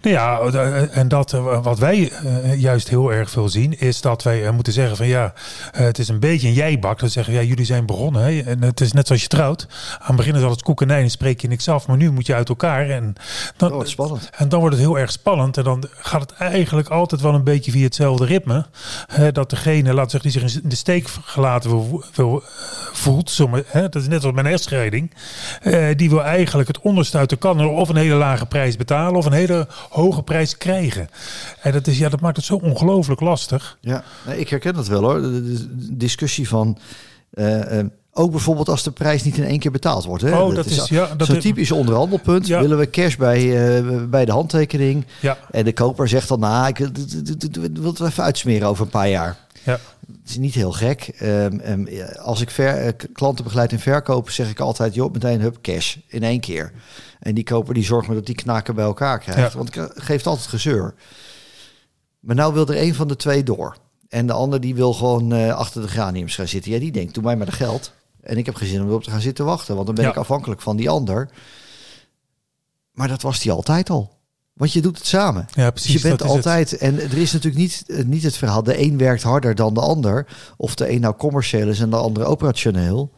nou 0.00 0.14
ja, 0.14 0.38
eh, 0.40 0.96
en 0.96 1.08
dat 1.08 1.32
eh, 1.32 1.62
wat 1.62 1.78
wij 1.78 2.10
eh, 2.10 2.60
juist 2.60 2.88
heel 2.88 3.12
erg 3.12 3.30
veel 3.30 3.48
zien, 3.48 3.80
is 3.80 4.00
dat 4.00 4.22
wij 4.22 4.46
eh, 4.46 4.52
moeten 4.52 4.72
zeggen 4.72 4.96
van 4.96 5.06
ja, 5.06 5.32
eh, 5.72 5.84
het 5.84 5.98
is 5.98 6.08
een 6.08 6.20
beetje 6.20 6.48
een 6.48 6.54
jijbak. 6.54 7.00
Dat 7.00 7.10
zeggen 7.10 7.34
ja, 7.34 7.42
jullie 7.42 7.64
zijn 7.64 7.86
begonnen. 7.86 8.22
Hè? 8.22 8.40
En 8.40 8.62
het 8.62 8.80
is 8.80 8.92
net 8.92 9.06
zoals 9.06 9.22
je 9.22 9.28
trouwt. 9.28 9.66
Aan 9.98 10.06
het 10.06 10.16
begin 10.16 10.34
is 10.34 10.42
alles 10.42 10.62
koek 10.62 10.82
en 10.82 11.10
spreek 11.10 11.40
je 11.40 11.48
niks 11.48 11.68
af, 11.68 11.86
maar 11.86 11.96
nu 11.96 12.10
moet 12.10 12.26
je 12.26 12.34
uit 12.34 12.48
elkaar. 12.48 12.90
En 12.90 13.14
dan, 13.56 13.72
wordt 13.72 13.88
spannend. 13.88 14.30
En 14.36 14.48
dan 14.48 14.60
wordt 14.60 14.74
het 14.74 14.84
heel 14.84 14.98
erg 14.98 15.12
spannend. 15.12 15.56
En 15.56 15.64
dan 15.64 15.84
gaat 15.90 16.20
het 16.20 16.32
eigenlijk 16.32 16.88
altijd 16.88 17.20
wel 17.20 17.34
een 17.34 17.44
beetje 17.44 17.70
via 17.70 17.84
hetzelfde 17.84 18.24
ritme. 18.24 18.66
Hè, 19.06 19.32
dat 19.32 19.50
degene, 19.50 19.94
laat 19.94 20.10
zeggen, 20.10 20.30
die 20.30 20.40
zich 20.40 20.62
in 20.62 20.68
de 20.68 20.76
steek 20.76 21.08
gelaten 21.24 21.70
voelt. 22.92 23.30
Zomaar, 23.30 23.62
hè, 23.72 23.88
dat 23.88 24.02
is 24.02 24.08
net 24.08 24.24
als 24.24 24.32
mijn 24.34 24.46
echtscheiding. 24.46 25.10
Eh, 25.62 25.86
die 25.96 26.08
wil 26.10 26.22
eigenlijk 26.22 26.68
het 26.68 26.80
onderste 26.80 27.18
uit 27.18 27.30
de 27.30 27.36
kan. 27.36 27.66
Of 27.68 27.88
een 27.88 27.96
hele 27.96 28.14
lage 28.14 28.46
prijs 28.46 28.76
betalen. 28.76 29.14
Of 29.18 29.26
een 29.26 29.32
hele 29.32 29.66
hoge 29.90 30.22
prijs 30.22 30.56
krijgen. 30.58 31.08
En 31.62 31.72
dat, 31.72 31.86
is, 31.86 31.98
ja, 31.98 32.08
dat 32.08 32.20
maakt 32.20 32.36
het 32.36 32.44
zo 32.44 32.54
ongelooflijk 32.54 33.20
lastig. 33.20 33.78
Ja, 33.80 34.02
nee, 34.26 34.38
ik 34.38 34.48
herken 34.48 34.74
dat 34.74 34.86
wel 34.88 35.02
hoor. 35.02 35.20
De, 35.20 35.66
discussie 35.96 36.48
van. 36.48 36.78
eh, 37.30 37.78
eh, 37.78 37.86
ook 38.14 38.30
bijvoorbeeld 38.30 38.68
als 38.68 38.82
de 38.82 38.90
prijs 38.90 39.22
niet 39.22 39.36
in 39.36 39.44
één 39.44 39.58
keer 39.58 39.70
betaald 39.70 40.04
wordt. 40.04 40.22
Hè? 40.22 40.38
Oh, 40.40 40.54
dat 40.54 40.66
is- 40.66 40.88
ja, 40.88 41.08
dat 41.16 41.26
zo'n 41.26 41.36
is- 41.36 41.42
typisch 41.42 41.70
onderhandelpunt. 41.70 42.46
Ja. 42.46 42.60
Willen 42.60 42.78
we 42.78 42.90
cash 42.90 43.16
bij, 43.16 43.82
bij 44.08 44.24
de 44.24 44.32
handtekening? 44.32 45.04
Ja, 45.20 45.38
En 45.50 45.64
de 45.64 45.72
koper 45.72 46.08
zegt 46.08 46.28
dan, 46.28 46.40
nou, 46.40 46.68
ik 46.68 46.78
wil 47.72 47.90
het 47.90 48.00
even 48.00 48.22
uitsmeren 48.24 48.68
over 48.68 48.84
een 48.84 48.90
paar 48.90 49.08
jaar. 49.08 49.36
Ja. 49.64 49.78
Het 50.22 50.30
is 50.30 50.36
niet 50.36 50.54
heel 50.54 50.72
gek. 50.72 51.02
Ehm, 51.18 51.58
ehm, 51.58 52.06
als 52.18 52.40
ik 52.40 52.50
ver, 52.50 52.76
eh, 52.76 52.92
klanten 53.12 53.44
begeleid 53.44 53.72
in 53.72 53.78
verkoop, 53.78 54.30
zeg 54.30 54.50
ik 54.50 54.60
altijd, 54.60 54.94
joh, 54.94 55.12
meteen 55.12 55.40
hup, 55.40 55.58
cash 55.62 55.96
in 56.06 56.22
één 56.22 56.40
keer. 56.40 56.72
En 57.20 57.34
die 57.34 57.44
koper 57.44 57.74
die 57.74 57.84
zorgt 57.84 58.06
maar 58.06 58.16
dat 58.16 58.26
die 58.26 58.34
knaken 58.34 58.74
bij 58.74 58.84
elkaar 58.84 59.18
krijgt. 59.18 59.52
Ja. 59.52 59.58
Want 59.58 59.74
het 59.74 59.92
geeft 59.94 60.26
altijd 60.26 60.46
gezeur. 60.48 60.94
Maar 62.20 62.36
nou 62.36 62.54
wil 62.54 62.66
er 62.68 62.82
een 62.82 62.94
van 62.94 63.08
de 63.08 63.16
twee 63.16 63.42
door. 63.42 63.76
En 64.08 64.26
de 64.26 64.32
ander 64.32 64.60
die 64.60 64.74
wil 64.74 64.92
gewoon 64.92 65.32
eh, 65.32 65.54
achter 65.54 65.82
de 65.82 65.88
graniums 65.88 66.34
gaan 66.34 66.48
zitten. 66.48 66.72
Ja, 66.72 66.78
die 66.78 66.92
denkt, 66.92 67.14
doe 67.14 67.22
mij 67.22 67.36
maar 67.36 67.46
de 67.46 67.52
geld. 67.52 67.92
En 68.20 68.36
ik 68.36 68.46
heb 68.46 68.54
geen 68.54 68.68
zin 68.68 68.82
om 68.82 68.88
erop 68.88 69.02
te 69.02 69.10
gaan 69.10 69.20
zitten 69.20 69.44
wachten. 69.44 69.74
Want 69.74 69.86
dan 69.86 69.94
ben 69.94 70.04
Ja. 70.04 70.10
ik 70.10 70.16
afhankelijk 70.16 70.60
van 70.60 70.76
die 70.76 70.90
ander. 70.90 71.30
Maar 72.92 73.08
dat 73.08 73.22
was 73.22 73.40
die 73.40 73.52
altijd 73.52 73.90
al. 73.90 74.20
Want 74.52 74.72
je 74.72 74.82
doet 74.82 74.98
het 74.98 75.06
samen. 75.06 75.46
ja 75.52 75.70
Dus 75.70 75.82
precies. 75.82 76.02
je 76.02 76.08
bent 76.08 76.18
dat 76.18 76.28
is 76.28 76.34
het. 76.34 76.46
altijd, 76.46 76.76
en 76.76 77.00
er 77.00 77.18
is 77.18 77.32
natuurlijk 77.32 77.62
niet, 77.62 77.84
eh, 77.86 78.04
niet 78.04 78.22
het 78.22 78.36
verhaal, 78.36 78.62
de 78.62 78.80
een 78.80 78.98
werkt 78.98 79.22
harder 79.22 79.54
dan 79.54 79.74
de 79.74 79.80
ander. 79.80 80.26
Of 80.56 80.74
de 80.74 80.90
een 80.90 81.00
nou 81.00 81.14
commercieel 81.16 81.68
is 81.68 81.80
en 81.80 81.90
de 81.90 81.96
andere 81.96 82.24
operationeel. 82.24 83.12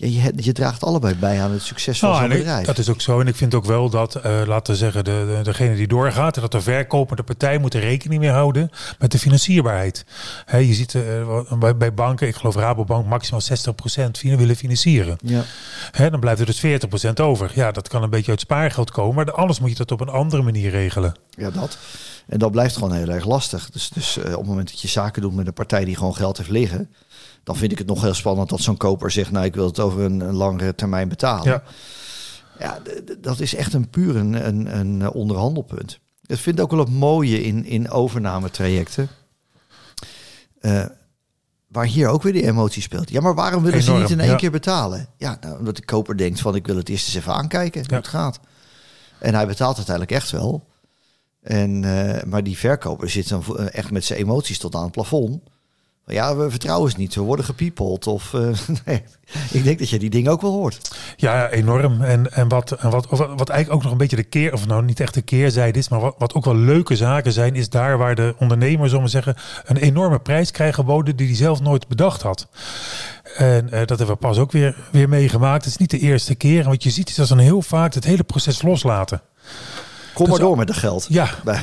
Ja, 0.00 0.22
je, 0.22 0.32
je 0.36 0.52
draagt 0.52 0.84
allebei 0.84 1.14
bij 1.14 1.42
aan 1.42 1.50
het 1.50 1.62
succes 1.62 1.98
van 1.98 2.08
Nou, 2.08 2.22
zo'n 2.22 2.30
ik- 2.30 2.36
bedrijf. 2.38 2.66
dat 2.66 2.78
is 2.78 2.88
ook 2.88 3.00
zo. 3.00 3.20
En 3.20 3.26
ik 3.26 3.36
vind 3.36 3.54
ook 3.54 3.64
wel 3.64 3.90
dat, 3.90 4.14
eh, 4.14 4.40
laten 4.46 4.72
we 4.72 4.78
zeggen, 4.78 5.04
de, 5.04 5.34
de, 5.36 5.42
degene 5.42 5.74
die 5.74 5.86
doorgaat, 5.88 6.34
dat 6.40 6.52
de 6.52 6.60
verkopende 6.60 7.22
partij 7.22 7.58
moet 7.58 7.74
er 7.74 7.80
rekening 7.80 8.20
mee 8.20 8.30
houden 8.30 8.70
met 8.98 9.12
de 9.12 9.18
financierbaarheid. 9.18 10.04
Je 10.50 10.74
ziet 10.74 10.94
eh, 10.94 11.58
bij, 11.58 11.76
bij 11.76 11.94
banken, 11.94 12.28
ik 12.28 12.34
geloof 12.36 12.54
Rabobank, 12.56 13.06
maximaal 13.06 13.40
60% 13.40 14.10
fin- 14.18 14.36
willen 14.36 14.56
financieren. 14.56 15.16
ja. 15.22 15.42
Dan 16.10 16.20
blijft 16.20 16.40
er 16.40 16.46
dus 16.46 16.60
40% 16.60 17.20
over. 17.20 17.50
Ja, 17.54 17.70
dat 17.72 17.88
kan 17.88 18.02
een 18.02 18.10
beetje 18.10 18.30
uit 18.30 18.40
spaargeld 18.40 18.90
komen, 18.90 19.14
maar 19.14 19.34
anders 19.34 19.60
moet 19.60 19.70
je 19.70 19.76
dat 19.76 19.92
op 19.92 20.00
een 20.00 20.08
andere 20.08 20.42
manier 20.42 20.70
regelen. 20.70 21.14
ja, 21.30 21.50
dat. 21.50 21.78
En 22.30 22.38
dat 22.38 22.50
blijft 22.50 22.74
gewoon 22.74 22.92
heel 22.92 23.08
erg 23.08 23.24
lastig. 23.24 23.70
Dus, 23.70 23.88
dus 23.88 24.16
eh, 24.16 24.32
op 24.32 24.38
het 24.38 24.46
moment 24.46 24.70
dat 24.70 24.80
je 24.80 24.88
zaken 24.88 25.22
doet 25.22 25.34
met 25.34 25.46
een 25.46 25.52
partij 25.52 25.84
die 25.84 25.96
gewoon 25.96 26.14
geld 26.14 26.36
heeft 26.36 26.50
liggen... 26.50 26.90
dan 27.44 27.56
vind 27.56 27.72
ik 27.72 27.78
het 27.78 27.86
nog 27.86 28.02
heel 28.02 28.14
spannend 28.14 28.48
dat 28.48 28.60
zo'n 28.60 28.76
koper 28.76 29.10
zegt... 29.10 29.30
nou, 29.30 29.44
ik 29.44 29.54
wil 29.54 29.66
het 29.66 29.80
over 29.80 30.00
een, 30.00 30.20
een 30.20 30.34
langere 30.34 30.74
termijn 30.74 31.08
betalen. 31.08 31.46
Ja. 31.52 31.62
Ja, 32.58 32.78
dat 33.18 33.40
is 33.40 33.54
echt 33.54 33.72
een 33.72 33.90
puur 33.90 34.16
een, 34.16 34.46
een, 34.46 34.78
een 34.78 35.10
onderhandelpunt. 35.10 35.98
Ik 36.26 36.38
vind 36.38 36.60
ook 36.60 36.70
wel 36.70 36.80
het 36.80 36.90
mooie 36.90 37.42
in, 37.42 37.64
in 37.64 37.90
overnametrajecten. 37.90 39.08
eh, 40.60 40.84
waar 41.68 41.86
hier 41.86 42.08
ook 42.08 42.22
weer 42.22 42.32
de 42.32 42.46
emotie 42.46 42.82
speelt. 42.82 43.10
Ja, 43.10 43.20
maar 43.20 43.34
waarom 43.34 43.62
willen 43.62 43.82
ze 43.82 43.92
niet 43.92 44.10
in 44.10 44.20
één 44.20 44.30
ja. 44.30 44.36
keer 44.36 44.50
betalen? 44.50 45.08
Ja, 45.16 45.36
nou, 45.40 45.58
omdat 45.58 45.76
de 45.76 45.84
koper 45.84 46.16
denkt 46.16 46.40
van 46.40 46.54
ik 46.54 46.66
wil 46.66 46.76
het 46.76 46.88
eerst 46.88 47.06
eens 47.06 47.16
even 47.16 47.34
aankijken 47.34 47.84
hoe 47.86 47.96
het 47.96 48.08
gaat. 48.08 48.40
En 49.18 49.34
hij 49.34 49.46
betaalt 49.46 49.76
uiteindelijk 49.76 50.16
echt 50.16 50.30
wel. 50.30 50.68
En, 51.42 51.84
eh, 51.84 52.22
maar 52.24 52.42
die 52.42 52.58
verkoper 52.58 53.10
zit 53.10 53.28
dan 53.28 53.44
eh, 53.56 53.74
echt 53.74 53.90
met 53.90 54.04
zijn 54.04 54.18
emoties 54.18 54.58
tot 54.58 54.74
aan 54.74 54.82
het 54.82 54.92
plafond. 54.92 55.40
Ja, 56.06 56.36
we 56.36 56.50
vertrouwen 56.50 56.90
ze 56.90 56.96
niet. 56.98 57.14
We 57.14 57.20
worden 57.20 57.44
gepiepeld. 57.44 58.06
Of, 58.06 58.34
eh, 58.34 58.48
nee. 58.86 59.02
Ik 59.50 59.64
denk 59.64 59.78
dat 59.78 59.88
je 59.88 59.98
die 59.98 60.10
dingen 60.10 60.32
ook 60.32 60.40
wel 60.40 60.52
hoort. 60.52 60.90
Ja, 61.16 61.50
enorm. 61.50 62.02
En, 62.02 62.32
en, 62.32 62.48
wat, 62.48 62.72
en 62.72 62.90
wat, 62.90 63.06
wat 63.08 63.48
eigenlijk 63.48 63.72
ook 63.72 63.82
nog 63.82 63.92
een 63.92 63.98
beetje 63.98 64.16
de 64.16 64.22
keer, 64.22 64.52
of 64.52 64.66
nou 64.66 64.84
niet 64.84 65.00
echt 65.00 65.14
de 65.14 65.22
keerzijde 65.22 65.78
is, 65.78 65.88
maar 65.88 66.00
wat, 66.00 66.14
wat 66.18 66.34
ook 66.34 66.44
wel 66.44 66.56
leuke 66.56 66.96
zaken 66.96 67.32
zijn, 67.32 67.54
is 67.54 67.68
daar 67.68 67.98
waar 67.98 68.14
de 68.14 68.34
ondernemer, 68.38 68.88
zullen 68.88 69.08
zeggen, 69.08 69.36
een 69.64 69.76
enorme 69.76 70.18
prijs 70.18 70.50
krijgt 70.50 70.74
geboden 70.74 71.16
die 71.16 71.26
hij 71.26 71.36
zelf 71.36 71.60
nooit 71.60 71.88
bedacht 71.88 72.22
had. 72.22 72.48
En 73.36 73.66
dat 73.70 73.88
hebben 73.88 74.06
we 74.06 74.16
pas 74.16 74.38
ook 74.38 74.52
weer, 74.52 74.76
weer 74.92 75.08
meegemaakt. 75.08 75.64
Het 75.64 75.72
is 75.72 75.78
niet 75.78 75.90
de 75.90 75.98
eerste 75.98 76.34
keer. 76.34 76.62
En 76.62 76.68
wat 76.68 76.82
je 76.82 76.90
ziet 76.90 77.08
is 77.08 77.14
dat 77.14 77.26
ze 77.26 77.34
dan 77.34 77.44
heel 77.44 77.62
vaak 77.62 77.94
het 77.94 78.04
hele 78.04 78.22
proces 78.22 78.62
loslaten. 78.62 79.22
Kom 80.20 80.28
maar 80.30 80.38
door 80.38 80.56
met 80.56 80.66
dat 80.66 80.76
geld. 80.76 81.06
Ja, 81.08 81.28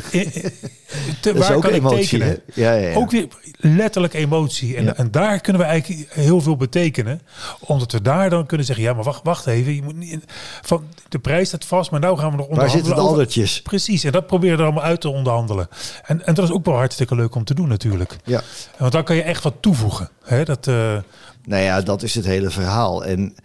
te- 1.22 1.38
waar 1.38 1.56
ook 1.56 1.62
kan 1.62 1.70
ik 1.74 1.78
emotie. 1.78 2.00
tekenen? 2.20 2.42
Ja, 2.54 2.74
ja, 2.74 2.88
ja. 2.90 2.96
Ook 2.96 3.12
weer 3.12 3.28
letterlijk 3.58 4.14
emotie. 4.14 4.76
En, 4.76 4.98
en 4.98 5.12
daar 5.12 5.40
kunnen 5.42 5.62
we 5.62 5.68
eigenlijk 5.68 6.12
heel 6.14 6.42
veel 6.42 6.56
betekenen. 6.56 7.22
Omdat 7.60 7.92
we 7.92 8.02
daar 8.02 8.30
dan 8.30 8.46
kunnen 8.46 8.66
zeggen: 8.66 8.86
ja, 8.86 8.94
maar 8.94 9.04
wacht, 9.04 9.24
wacht 9.24 9.48
even. 9.48 9.76
Je 9.76 9.82
moet 9.84 9.96
niet, 9.96 10.24
van, 10.62 10.84
de 11.10 11.20
prijs 11.20 11.48
staat 11.48 11.66
vast, 11.66 11.92
maar 11.92 12.00
nou 12.00 12.18
gaan 12.18 12.32
we 12.32 12.38
nog 12.38 12.46
Waar 12.48 12.56
onderhandelen. 12.56 12.86
zitten 12.86 13.04
de 13.04 13.10
aldertjes? 13.10 13.62
Precies, 13.62 14.04
en 14.04 14.12
dat 14.12 14.28
proberen 14.28 14.56
we 14.56 14.62
er 14.64 14.70
allemaal 14.70 14.90
uit 14.90 15.02
te 15.02 15.10
onderhandelen. 15.10 15.68
En, 16.06 16.26
en 16.26 16.34
dat 16.34 16.46
is 16.46 16.52
ook 16.52 16.66
wel 16.66 16.76
hartstikke 16.76 17.16
leuk 17.16 17.36
om 17.36 17.44
te 17.44 17.54
doen, 17.54 17.68
natuurlijk. 17.68 18.16
Ja. 18.24 18.42
Want 18.78 18.92
dan 18.92 19.04
kan 19.04 19.16
je 19.16 19.22
echt 19.24 19.44
wat 19.44 19.56
toevoegen. 19.60 20.10
Hè? 20.24 20.44
Dat, 20.44 20.68
eh, 20.68 20.98
Nou 21.46 21.64
ja, 21.64 21.82
dat 21.82 22.04
is 22.04 22.16
het 22.16 22.26
hele 22.26 22.50
verhaal. 22.50 23.06
En 23.06 23.36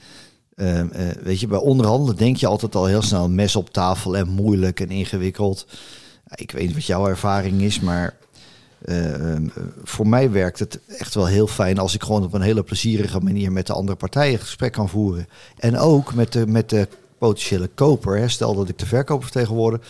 ehm, 0.57 0.89
eh, 0.89 1.07
weet 1.23 1.41
je, 1.41 1.47
bij 1.47 1.59
onderhandelen 1.59 2.17
denk 2.17 2.37
je 2.37 2.47
altijd 2.47 2.75
al 2.75 2.87
heel 2.87 3.03
snel 3.03 3.29
mes 3.29 3.57
op 3.57 3.71
tafel 3.71 4.17
en 4.17 4.29
moeilijk 4.29 4.81
en 4.81 4.91
ingewikkeld. 4.91 5.67
Ik 6.35 6.51
weet 6.51 6.67
niet 6.67 6.75
wat 6.75 6.85
jouw 6.85 7.09
ervaring 7.09 7.63
is, 7.63 7.81
maar 7.81 8.17
eh, 8.85 9.15
ehm, 9.15 9.45
eh, 9.45 9.63
voor 9.85 10.09
mij 10.09 10.31
werkt 10.31 10.59
het 10.59 10.81
echt 10.99 11.15
wel 11.15 11.27
heel 11.27 11.47
fijn 11.47 11.79
als 11.79 11.95
ik 11.95 12.03
gewoon 12.03 12.25
op 12.25 12.35
een 12.35 12.41
hele 12.41 12.63
plezierige 12.63 13.21
manier 13.21 13.53
met 13.53 13.67
de 13.67 13.73
andere 13.73 13.97
partijen 13.97 14.39
gesprek 14.39 14.73
kan 14.73 14.89
voeren. 14.89 15.29
En 15.59 15.79
ook 15.79 16.15
met 16.15 16.33
de, 16.33 16.47
met 16.47 16.71
de 16.71 16.89
potentiële 17.19 17.67
koper. 17.67 18.19
Hè. 18.19 18.29
Stel 18.29 18.55
dat 18.55 18.69
ik 18.69 18.79
de 18.79 18.87
verkoper 18.87 19.25
vertegenwoordig. 19.25 19.81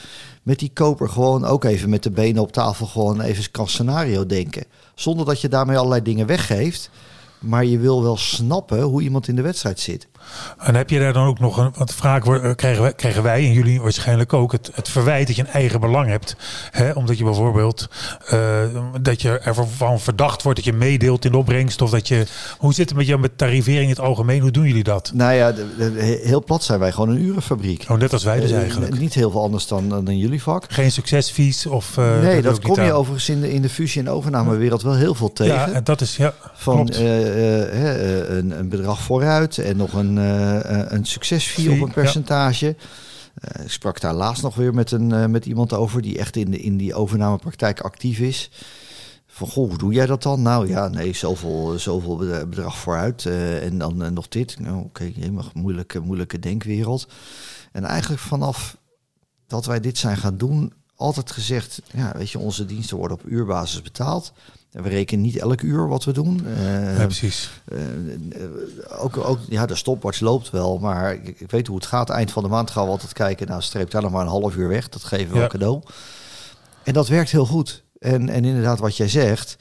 Met 0.42 0.58
die 0.58 0.70
koper 0.72 1.08
gewoon 1.08 1.44
ook 1.44 1.64
even 1.64 1.90
met 1.90 2.02
de 2.02 2.10
benen 2.10 2.42
op 2.42 2.52
tafel 2.52 2.86
gewoon 2.86 3.20
even 3.20 3.50
kan 3.50 3.68
scenario 3.68 4.26
denken. 4.26 4.64
Zonder 4.94 5.26
dat 5.26 5.40
je 5.40 5.48
daarmee 5.48 5.76
allerlei 5.76 6.02
dingen 6.02 6.26
weggeeft. 6.26 6.90
Maar 7.40 7.64
je 7.64 7.78
wil 7.78 8.02
wel 8.02 8.16
snappen 8.16 8.82
hoe 8.82 9.02
iemand 9.02 9.28
in 9.28 9.36
de 9.36 9.42
wedstrijd 9.42 9.80
zit. 9.80 10.06
En 10.58 10.74
heb 10.74 10.90
je 10.90 10.98
daar 10.98 11.12
dan 11.12 11.26
ook 11.26 11.38
nog 11.38 11.56
een, 11.56 11.70
want 11.76 11.94
vaak 11.94 12.26
eh, 12.26 12.50
krijgen 12.54 12.82
wij, 12.82 12.92
krijgen 12.92 13.22
wij 13.22 13.44
en 13.44 13.52
jullie 13.52 13.80
waarschijnlijk 13.80 14.32
ook 14.32 14.52
het, 14.52 14.70
het 14.74 14.88
verwijt 14.88 15.26
dat 15.26 15.36
je 15.36 15.42
een 15.42 15.48
eigen 15.48 15.80
belang 15.80 16.08
hebt. 16.08 16.36
Hè? 16.70 16.90
Omdat 16.92 17.18
je 17.18 17.24
bijvoorbeeld 17.24 17.88
eh, 18.26 18.38
dat 19.00 19.22
je 19.22 19.38
ervan 19.38 20.00
verdacht 20.00 20.42
wordt 20.42 20.58
dat 20.58 20.66
je 20.74 20.78
meedeelt 20.78 21.24
in 21.24 21.30
de 21.32 21.38
opbrengst. 21.38 21.82
Of 21.82 21.90
dat 21.90 22.08
je, 22.08 22.26
hoe 22.58 22.74
zit 22.74 22.88
het 22.88 22.98
met 22.98 23.06
jou 23.06 23.20
met 23.20 23.38
tarivering 23.38 23.82
in 23.82 23.88
het 23.88 24.00
algemeen? 24.00 24.40
Hoe 24.40 24.50
doen 24.50 24.66
jullie 24.66 24.84
dat? 24.84 25.10
Nou 25.14 25.32
ja, 25.32 25.54
heel 26.22 26.44
plat 26.44 26.64
zijn 26.64 26.78
wij 26.78 26.92
gewoon 26.92 27.08
een 27.08 27.22
urenfabriek. 27.22 27.84
Oh, 27.88 27.98
net 27.98 28.12
als 28.12 28.24
wij 28.24 28.40
dus 28.40 28.50
Eh, 28.50 28.58
eigenlijk. 28.58 28.98
Niet 28.98 29.14
heel 29.14 29.30
veel 29.30 29.42
anders 29.42 29.66
dan, 29.66 29.88
dan 29.88 30.18
jullie 30.18 30.42
vak. 30.42 30.64
Geen 30.68 30.92
succesvies 30.92 31.66
of... 31.66 31.96
nee, 31.96 32.42
dat 32.42 32.60
kom 32.60 32.74
je 32.74 32.80
aan. 32.80 32.90
overigens 32.90 33.28
in 33.28 33.40
de, 33.40 33.52
in 33.52 33.62
de 33.62 33.68
fusie- 33.68 34.00
en 34.00 34.10
overnamewereld 34.10 34.82
wel 34.82 34.94
heel 34.94 35.14
veel 35.14 35.32
tegen. 35.32 35.54
Ja, 35.54 35.70
en 35.70 35.84
dat 35.84 36.00
is, 36.00 36.16
ja, 36.16 36.34
van 36.54 36.92
een, 36.92 38.58
een 38.58 38.68
bedrag 38.68 39.00
vooruit 39.00 39.58
en 39.58 39.76
nog 39.76 39.92
een, 39.92 40.11
eh, 40.18 40.80
eh, 40.80 40.92
een 40.92 41.04
succesfee 41.04 41.70
op 41.70 41.80
een 41.80 41.86
ja. 41.86 41.92
percentage. 41.92 42.76
Eh, 43.34 43.64
ik 43.64 43.70
sprak 43.70 44.00
daar 44.00 44.14
laatst 44.14 44.42
nog 44.42 44.54
weer 44.54 44.74
met, 44.74 44.90
een, 44.90 45.30
met 45.30 45.46
iemand 45.46 45.72
over 45.72 46.02
die 46.02 46.18
echt 46.18 46.36
in, 46.36 46.50
de, 46.50 46.58
in 46.58 46.76
die 46.76 46.94
overnamepraktijk 46.94 47.80
actief 47.80 48.18
is. 48.18 48.50
Van, 49.26 49.48
goh, 49.48 49.68
hoe 49.68 49.78
doe 49.78 49.92
jij 49.92 50.06
dat 50.06 50.22
dan? 50.22 50.42
Nou 50.42 50.68
ja, 50.68 50.88
nee, 50.88 51.12
zoveel, 51.12 51.78
zoveel 51.78 52.16
bedrag 52.16 52.78
vooruit. 52.78 53.26
en 53.62 53.78
dan 53.78 54.12
nog 54.12 54.28
dit. 54.28 54.58
Nou, 54.58 54.84
oké, 54.84 55.04
helemaal 55.04 55.50
moeilijke, 55.54 56.00
moeilijke 56.00 56.38
denkwereld. 56.38 57.08
En 57.72 57.84
eigenlijk 57.84 58.22
vanaf 58.22 58.76
dat 59.46 59.66
wij 59.66 59.80
dit 59.80 59.98
zijn 59.98 60.16
gaan 60.16 60.36
doen, 60.36 60.72
altijd 60.94 61.30
gezegd, 61.30 61.82
ja, 61.92 62.12
weet 62.16 62.30
je, 62.30 62.38
onze 62.38 62.66
diensten 62.66 62.96
worden 62.96 63.16
op 63.16 63.26
uurbasis 63.26 63.82
betaald. 63.82 64.32
We 64.72 64.88
rekenen 64.88 65.24
niet 65.24 65.36
elk 65.38 65.60
uur 65.60 65.88
wat 65.88 66.04
we 66.04 66.12
doen. 66.12 66.46
Eh, 66.56 66.98
Ja, 66.98 67.04
precies. 67.04 67.50
eh, 67.64 67.78
eh, 67.80 69.02
ook, 69.04 69.16
ook, 69.16 69.38
ja, 69.48 69.66
de 69.66 69.74
stopwatch 69.74 70.20
loopt 70.20 70.50
wel, 70.50 70.78
maar 70.78 71.12
ik, 71.14 71.40
ik 71.40 71.50
weet 71.50 71.66
hoe 71.66 71.76
het 71.76 71.86
gaat. 71.86 72.10
Eind 72.10 72.30
van 72.32 72.42
de 72.42 72.48
maand 72.48 72.70
gaan 72.70 72.84
we 72.84 72.90
altijd 72.90 73.12
kijken. 73.12 73.46
Nou, 73.46 73.62
streep 73.62 73.90
daar 73.90 74.02
nog 74.02 74.10
maar 74.10 74.20
een 74.22 74.26
half 74.28 74.56
uur 74.56 74.68
weg. 74.68 74.88
Dat 74.88 75.04
geven 75.04 75.30
we 75.32 75.36
Ja. 75.38 75.42
een 75.42 75.48
cadeau. 75.50 75.82
En 76.82 76.92
dat 76.92 77.08
werkt 77.08 77.30
heel 77.30 77.46
goed. 77.46 77.82
En, 77.98 78.28
en 78.28 78.44
inderdaad, 78.44 78.78
wat 78.78 78.96
jij 78.96 79.08
zegt, 79.08 79.56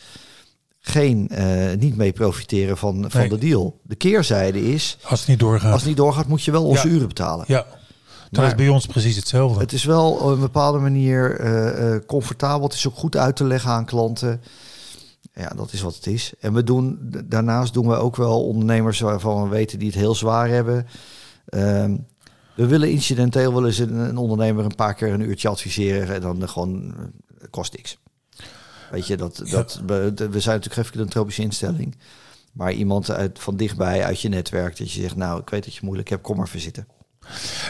geen, 0.80 1.30
eh, 1.30 1.78
niet 1.78 1.96
mee 1.96 2.12
profiteren 2.12 2.78
van, 2.78 3.06
van 3.10 3.20
Nee. 3.20 3.30
de 3.30 3.38
deal. 3.38 3.80
De 3.84 3.96
keerzijde 3.96 4.72
is, 4.74 4.98
Als 5.04 5.20
het 5.20 5.30
niet 5.30 5.40
doorgaat. 5.40 5.72
als 5.72 5.80
het 5.82 5.90
niet 5.90 5.98
doorgaat, 5.98 6.28
moet 6.28 6.44
je 6.44 6.52
wel 6.52 6.66
onze 6.66 6.88
Ja. 6.88 6.94
uren 6.94 7.08
betalen. 7.08 7.46
Ja, 7.48 7.66
dat 8.32 8.46
is 8.46 8.56
bij 8.56 8.68
ons 8.70 8.86
precies 8.86 9.16
hetzelfde. 9.16 9.60
Het 9.60 9.74
is 9.74 9.84
wel 9.84 10.12
op 10.12 10.30
een 10.30 10.40
bepaalde 10.40 10.80
manier 10.80 11.40
eh, 11.40 11.94
eh, 11.96 12.02
comfortabel. 12.08 12.68
Het 12.68 12.74
is 12.78 12.88
ook 12.88 12.96
goed 12.96 13.16
uit 13.18 13.36
te 13.36 13.44
leggen 13.44 13.72
aan 13.72 13.86
klanten. 13.86 14.42
Ja, 15.34 15.50
dat 15.50 15.74
is 15.74 15.82
wat 15.82 15.96
het 15.96 16.08
is. 16.08 16.34
En 16.40 16.54
we 16.54 16.64
doen 16.64 17.00
daarnaast 17.26 17.74
doen 17.74 17.88
we 17.88 17.96
ook 17.96 18.16
wel 18.16 18.46
ondernemers 18.46 19.00
waarvan 19.00 19.44
we 19.44 19.50
weten 19.50 19.80
die 19.80 19.88
het 19.88 19.98
heel 19.98 20.16
zwaar 20.16 20.50
hebben. 20.50 20.88
Ehm, 21.46 21.98
we 22.56 22.68
willen 22.68 22.92
incidenteel 22.92 23.54
willen 23.54 23.74
ze 23.74 23.84
een, 23.84 23.96
een 23.96 24.18
ondernemer 24.18 24.66
een 24.66 24.76
paar 24.76 24.94
keer 24.94 25.14
een 25.14 25.30
uurtje 25.30 25.48
adviseren 25.48 26.16
en 26.16 26.22
dan 26.22 26.50
gewoon 26.50 26.96
eh, 26.98 27.48
kost 27.50 27.76
niks. 27.76 27.98
Weet 28.92 29.08
je, 29.08 29.18
dat, 29.18 29.42
Ja. 29.46 29.52
dat, 29.52 29.82
we, 29.86 30.14
we 30.16 30.40
zijn 30.40 30.56
natuurlijk 30.56 30.74
geen 30.74 30.86
filantropische 30.86 31.42
instelling. 31.42 31.96
Maar 32.52 32.74
iemand 32.74 33.12
uit, 33.12 33.40
van 33.40 33.56
dichtbij 33.56 34.04
uit 34.04 34.22
je 34.22 34.30
netwerk, 34.30 34.78
dat 34.78 34.92
je 34.92 35.02
zegt, 35.02 35.16
nou, 35.16 35.42
ik 35.42 35.50
weet 35.50 35.64
dat 35.64 35.76
je 35.76 35.80
moeilijk 35.84 36.10
hebt, 36.10 36.22
kom 36.22 36.38
maar 36.38 36.50
verzitten. 36.50 36.88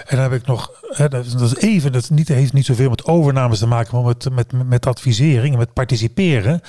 En 0.06 0.18
dan 0.18 0.32
heb 0.32 0.42
ik 0.42 0.48
nog, 0.48 0.72
hè, 0.82 1.08
dat, 1.08 1.26
is, 1.26 1.56
even, 1.56 1.92
dat 1.92 2.10
niet, 2.10 2.28
heeft 2.28 2.54
niet 2.54 2.66
zoveel 2.66 2.90
met 2.90 3.06
overnames 3.06 3.60
te 3.60 3.68
maken, 3.68 3.96
maar 3.96 4.04
met, 4.04 4.30
met, 4.32 4.68
met 4.68 4.86
advisering 4.86 5.54
en 5.54 5.60
met 5.60 5.74
participeren. 5.74 6.62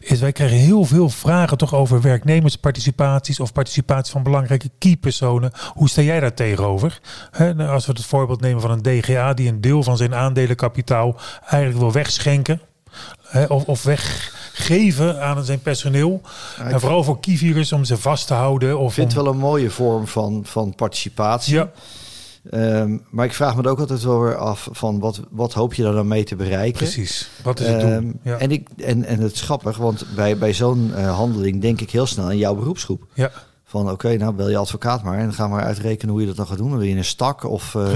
Is 0.00 0.20
wij 0.20 0.32
krijgen 0.32 0.56
heel 0.56 0.84
veel 0.84 1.08
vragen 1.08 1.58
toch 1.58 1.74
over 1.74 2.00
werknemersparticipaties 2.00 3.40
of 3.40 3.52
participatie 3.52 4.12
van 4.12 4.22
belangrijke 4.22 4.70
keypersonen. 4.78 5.52
Hoe 5.74 5.88
sta 5.88 6.02
jij 6.02 6.20
daar 6.20 6.34
tegenover? 6.34 7.00
Hè, 7.30 7.54
nou, 7.54 7.70
als 7.70 7.86
we 7.86 7.92
het 7.92 8.04
voorbeeld 8.04 8.40
nemen 8.40 8.60
van 8.60 8.70
een 8.70 8.82
DGA 8.82 9.34
die 9.34 9.48
een 9.48 9.60
deel 9.60 9.82
van 9.82 9.96
zijn 9.96 10.14
aandelenkapitaal 10.14 11.16
eigenlijk 11.40 11.78
wil 11.78 11.92
wegschenken. 11.92 12.60
Hè, 13.22 13.44
of, 13.44 13.64
of 13.64 13.82
weggeven 13.82 15.22
aan 15.22 15.44
zijn 15.44 15.60
personeel. 15.60 16.20
en 16.58 16.80
vooral 16.80 17.04
voor 17.04 17.20
keyviewers 17.20 17.72
om 17.72 17.84
ze 17.84 17.96
vast 17.96 18.26
te 18.26 18.34
houden. 18.34 18.78
Of 18.78 18.88
Ik 18.88 18.94
vind 18.94 19.12
het 19.12 19.22
wel 19.22 19.32
een 19.32 19.38
mooie 19.38 19.70
vorm 19.70 20.06
van, 20.06 20.42
van 20.44 20.74
participatie. 20.74 21.54
Ja, 21.54 21.70
Ehm, 22.50 22.98
maar 23.10 23.24
ik 23.24 23.32
vraag 23.32 23.56
me 23.56 23.68
ook 23.68 23.78
altijd 23.80 24.02
wel 24.02 24.20
weer 24.20 24.36
af 24.36 24.68
van 24.72 24.98
wat, 24.98 25.20
wat 25.30 25.52
hoop 25.52 25.74
je 25.74 25.84
er 25.86 25.92
dan 25.92 26.08
mee 26.08 26.24
te 26.24 26.36
bereiken? 26.36 26.78
precies. 26.78 27.30
Wat 27.42 27.60
is 27.60 27.66
het 27.66 27.80
doel? 27.80 27.90
Ehm, 27.90 28.12
Ja. 28.22 28.38
en, 28.38 28.50
ik, 28.50 28.68
en, 28.76 29.04
en 29.04 29.20
het 29.20 29.32
is 29.32 29.40
grappig, 29.40 29.76
want 29.76 30.04
bij, 30.14 30.38
bij 30.38 30.52
zo'n 30.54 30.94
eh, 30.94 31.16
handeling 31.16 31.60
denk 31.60 31.80
ik 31.80 31.90
heel 31.90 32.06
snel 32.06 32.24
aan 32.24 32.38
jouw 32.38 32.54
beroepsgroep. 32.54 33.06
ja, 33.14 33.30
Van 33.64 33.90
oké, 33.90 34.16
nou 34.16 34.32
bel 34.34 34.48
je 34.50 34.56
advocaat 34.56 35.02
maar 35.02 35.18
en 35.18 35.24
dan 35.24 35.32
ga 35.34 35.48
maar 35.48 35.62
uitrekenen 35.64 36.10
hoe 36.12 36.20
je 36.20 36.26
dat 36.26 36.36
dan 36.36 36.46
gaat 36.46 36.58
doen. 36.58 36.68
Dan 36.70 36.78
wil 36.78 36.88
je 36.88 36.96
een 36.96 37.04
stak 37.04 37.44
of 37.44 37.74
eh, 37.74 37.88